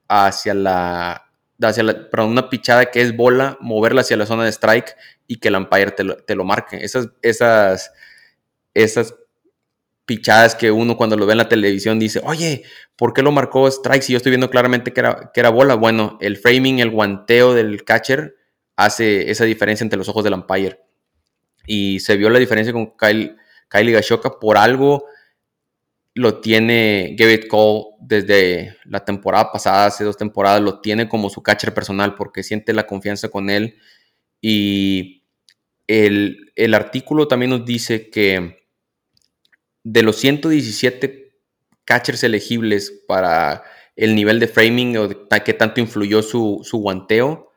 hacia 0.07 0.53
la 0.53 1.29
hacia 1.61 1.83
la, 1.83 2.07
una 2.23 2.49
pichada 2.49 2.85
que 2.85 3.01
es 3.01 3.15
bola, 3.15 3.57
moverla 3.59 4.01
hacia 4.01 4.17
la 4.17 4.25
zona 4.25 4.45
de 4.45 4.51
strike 4.51 4.95
y 5.27 5.37
que 5.37 5.49
el 5.49 5.55
umpire 5.55 5.91
te 5.91 6.03
lo, 6.03 6.15
te 6.17 6.35
lo 6.35 6.45
marque. 6.45 6.77
Esas, 6.83 7.09
esas, 7.21 7.91
esas 8.73 9.15
pichadas 10.05 10.55
que 10.55 10.71
uno 10.71 10.95
cuando 10.95 11.17
lo 11.17 11.25
ve 11.25 11.33
en 11.33 11.39
la 11.39 11.49
televisión 11.49 11.99
dice, 11.99 12.21
oye, 12.23 12.63
¿por 12.95 13.13
qué 13.13 13.21
lo 13.21 13.31
marcó 13.31 13.67
strike 13.67 14.03
si 14.03 14.13
yo 14.13 14.17
estoy 14.17 14.31
viendo 14.31 14.49
claramente 14.49 14.93
que 14.93 15.01
era, 15.01 15.31
que 15.33 15.39
era 15.39 15.49
bola? 15.49 15.75
Bueno, 15.75 16.17
el 16.21 16.37
framing, 16.37 16.79
el 16.79 16.91
guanteo 16.91 17.53
del 17.53 17.83
catcher 17.83 18.35
hace 18.75 19.29
esa 19.29 19.43
diferencia 19.43 19.83
entre 19.83 19.97
los 19.97 20.07
ojos 20.07 20.23
del 20.23 20.33
umpire. 20.33 20.79
Y 21.67 21.99
se 21.99 22.15
vio 22.15 22.29
la 22.29 22.39
diferencia 22.39 22.73
con 22.73 22.95
Kyle, 22.97 23.35
Kylie 23.69 23.93
Gashoka 23.93 24.39
por 24.39 24.57
algo 24.57 25.05
lo 26.15 26.41
tiene 26.41 27.15
Garrett 27.17 27.47
Cole 27.47 27.95
desde 28.01 28.77
la 28.83 29.05
temporada 29.05 29.51
pasada, 29.51 29.85
hace 29.85 30.03
dos 30.03 30.17
temporadas, 30.17 30.61
lo 30.61 30.81
tiene 30.81 31.07
como 31.07 31.29
su 31.29 31.41
catcher 31.41 31.73
personal 31.73 32.15
porque 32.15 32.43
siente 32.43 32.73
la 32.73 32.87
confianza 32.87 33.29
con 33.29 33.49
él. 33.49 33.77
Y 34.41 35.23
el, 35.87 36.73
artículo 36.73 37.27
también 37.27 37.51
nos 37.51 37.65
dice 37.65 38.09
que 38.09 38.65
de 39.83 40.03
los 40.03 40.17
117 40.17 41.31
catchers 41.85 42.23
elegibles 42.23 42.91
para 43.07 43.63
el 43.95 44.13
nivel 44.13 44.39
de 44.39 44.47
framing 44.47 44.97
o 44.97 45.07
de 45.07 45.17
qué 45.45 45.53
tanto 45.53 45.79
influyó 45.79 46.21
su, 46.21 46.59
su 46.63 46.79
guanteo, 46.79 47.51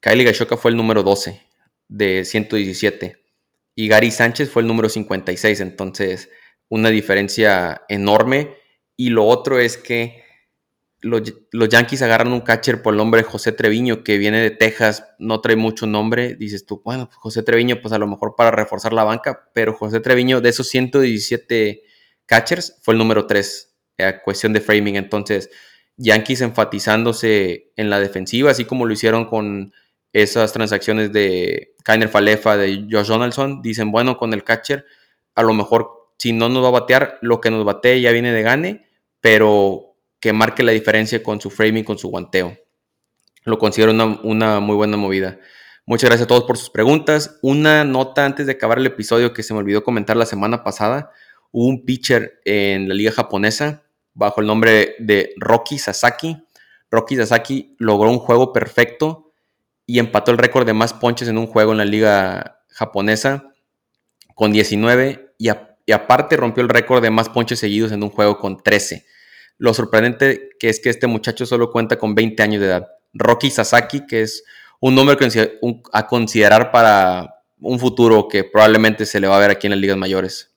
Kylie 0.00 0.24
Gashoka 0.24 0.56
fue 0.56 0.70
el 0.70 0.76
número 0.76 1.02
12 1.02 1.40
de 1.88 2.24
117 2.24 3.20
y 3.80 3.88
Gary 3.88 4.10
Sánchez 4.10 4.50
fue 4.50 4.60
el 4.60 4.68
número 4.68 4.90
56. 4.90 5.58
Entonces, 5.60 6.28
una 6.68 6.90
diferencia 6.90 7.80
enorme. 7.88 8.58
Y 8.94 9.08
lo 9.08 9.24
otro 9.24 9.58
es 9.58 9.78
que 9.78 10.22
los, 11.00 11.22
Yankees 11.50 12.02
agarran 12.02 12.30
un 12.34 12.42
catcher 12.42 12.82
por 12.82 12.92
el 12.92 12.98
nombre 12.98 13.22
de 13.22 13.26
José 13.26 13.52
Treviño, 13.52 14.04
que 14.04 14.18
viene 14.18 14.42
de 14.42 14.50
Texas, 14.50 15.06
no 15.18 15.40
trae 15.40 15.56
mucho 15.56 15.86
nombre. 15.86 16.34
Dices 16.34 16.66
tú, 16.66 16.82
bueno, 16.84 17.06
pues 17.06 17.16
José 17.16 17.42
Treviño, 17.42 17.80
pues 17.80 17.94
a 17.94 17.98
lo 17.98 18.06
mejor 18.06 18.34
para 18.36 18.50
reforzar 18.50 18.92
la 18.92 19.04
banca, 19.04 19.48
pero 19.54 19.72
José 19.72 20.00
Treviño, 20.00 20.42
de 20.42 20.50
esos 20.50 20.68
117 20.68 21.82
catchers, 22.26 22.76
fue 22.82 22.92
el 22.92 22.98
número 22.98 23.26
3, 23.26 23.78
a 24.00 24.20
cuestión 24.20 24.52
de 24.52 24.60
framing. 24.60 24.96
Entonces, 24.96 25.48
Yankees 25.96 26.42
enfatizándose 26.42 27.72
en 27.76 27.88
la 27.88 27.98
defensiva, 27.98 28.50
así 28.50 28.66
como 28.66 28.84
lo 28.84 28.92
hicieron 28.92 29.24
con 29.24 29.72
esas 30.12 30.52
transacciones 30.52 31.12
de 31.12 31.74
Kainer 31.84 32.08
Falefa, 32.08 32.56
de 32.56 32.86
Josh 32.90 33.08
Donaldson, 33.08 33.62
dicen, 33.62 33.92
bueno, 33.92 34.16
con 34.16 34.32
el 34.32 34.44
catcher, 34.44 34.86
a 35.34 35.42
lo 35.42 35.52
mejor 35.52 36.12
si 36.18 36.32
no 36.32 36.48
nos 36.48 36.62
va 36.62 36.68
a 36.68 36.72
batear, 36.72 37.18
lo 37.22 37.40
que 37.40 37.50
nos 37.50 37.64
batee 37.64 38.00
ya 38.00 38.12
viene 38.12 38.32
de 38.32 38.42
gane, 38.42 38.86
pero 39.20 39.94
que 40.20 40.32
marque 40.32 40.62
la 40.62 40.72
diferencia 40.72 41.22
con 41.22 41.40
su 41.40 41.50
framing, 41.50 41.84
con 41.84 41.98
su 41.98 42.08
guanteo. 42.08 42.56
Lo 43.44 43.58
considero 43.58 43.92
una, 44.22 44.60
muy 44.60 44.76
buena 44.76 44.96
movida. 44.96 45.38
Muchas 45.86 46.10
gracias 46.10 46.26
a 46.26 46.28
todos 46.28 46.44
por 46.44 46.58
sus 46.58 46.68
preguntas. 46.68 47.38
Una 47.40 47.84
nota 47.84 48.26
antes 48.26 48.46
de 48.46 48.52
acabar 48.52 48.78
el 48.78 48.86
episodio 48.86 49.32
que 49.32 49.42
se 49.42 49.54
me 49.54 49.60
olvidó 49.60 49.82
comentar 49.82 50.16
la 50.16 50.26
semana 50.26 50.62
pasada. 50.62 51.10
Hubo 51.52 51.66
un 51.66 51.86
pitcher 51.86 52.40
en 52.44 52.88
la 52.88 52.94
liga 52.94 53.12
japonesa 53.12 53.82
bajo 54.12 54.42
el 54.42 54.46
nombre 54.46 54.94
de 54.98 55.32
Rocky 55.38 55.78
Sasaki. 55.78 56.36
Rocky 56.90 57.16
Sasaki 57.16 57.76
logró 57.78 58.10
un 58.10 58.18
juego 58.18 58.52
perfecto 58.52 59.29
y 59.90 59.98
empató 59.98 60.30
el 60.30 60.38
récord 60.38 60.66
de 60.66 60.72
más 60.72 60.92
ponches 60.92 61.26
en 61.26 61.36
un 61.36 61.48
juego 61.48 61.72
en 61.72 61.78
la 61.78 61.84
liga 61.84 62.62
japonesa 62.68 63.52
con 64.36 64.52
19 64.52 65.34
y 65.36 65.48
a 65.48 65.76
y 65.84 65.92
aparte 65.92 66.36
rompió 66.36 66.62
el 66.62 66.68
récord 66.68 67.02
de 67.02 67.10
más 67.10 67.28
ponches 67.28 67.58
seguidos 67.58 67.90
en 67.90 68.04
un 68.04 68.10
juego 68.10 68.38
con 68.38 68.62
13. 68.62 69.04
Lo 69.58 69.74
sorprendente 69.74 70.50
que 70.60 70.68
es 70.68 70.78
que 70.78 70.90
este 70.90 71.08
muchacho 71.08 71.44
solo 71.44 71.72
cuenta 71.72 71.98
con 71.98 72.14
20 72.14 72.40
años 72.40 72.60
de 72.60 72.68
edad. 72.68 72.86
Rocky 73.12 73.50
Sasaki, 73.50 74.06
que 74.06 74.22
es 74.22 74.44
un 74.78 74.94
nombre 74.94 75.16
a 75.92 76.06
considerar 76.06 76.70
para 76.70 77.42
un 77.58 77.80
futuro 77.80 78.28
que 78.28 78.44
probablemente 78.44 79.04
se 79.06 79.18
le 79.18 79.26
va 79.26 79.38
a 79.38 79.40
ver 79.40 79.50
aquí 79.50 79.66
en 79.66 79.72
las 79.72 79.80
ligas 79.80 79.96
mayores. 79.96 80.54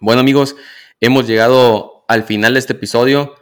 Bueno 0.00 0.20
amigos, 0.20 0.56
hemos 1.00 1.28
llegado 1.28 2.04
al 2.08 2.24
final 2.24 2.54
de 2.54 2.58
este 2.58 2.72
episodio. 2.72 3.36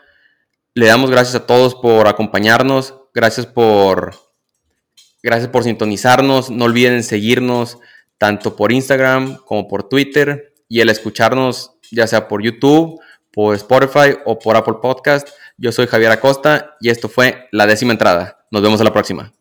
Le 0.75 0.87
damos 0.87 1.11
gracias 1.11 1.37
a 1.37 1.47
todos 1.47 1.75
por 1.77 2.07
acompañarnos. 2.07 2.97
Gracias 3.15 3.47
por 3.47 4.30
gracias 5.23 5.49
por 5.51 5.65
sintonizarnos. 5.65 6.51
No 6.51 6.65
olviden 6.65 7.03
seguirnos 7.03 7.79
tanto 8.19 8.57
por 8.57 8.73
Instagram 8.73 9.37
como 9.45 9.69
por 9.69 9.89
Twitter 9.89 10.55
y 10.69 10.81
el 10.81 10.91
escucharnos 10.91 11.73
ya 11.91 12.07
sea 12.07 12.29
por 12.29 12.43
YouTube, 12.43 13.01
por 13.33 13.55
Spotify 13.57 14.17
o 14.25 14.39
por 14.39 14.57
Apple 14.57 14.77
Podcast. 14.83 15.29
Yo 15.57 15.73
soy 15.73 15.87
Javier 15.87 16.13
Acosta 16.13 16.77
y 16.81 16.91
esto 16.91 17.09
fue 17.09 17.49
la 17.53 17.67
décima 17.67 17.93
entrada. 17.93 18.47
Nos 18.51 18.63
vemos 18.63 18.81
a 18.81 18.85
la 18.85 18.93
próxima. 18.93 19.33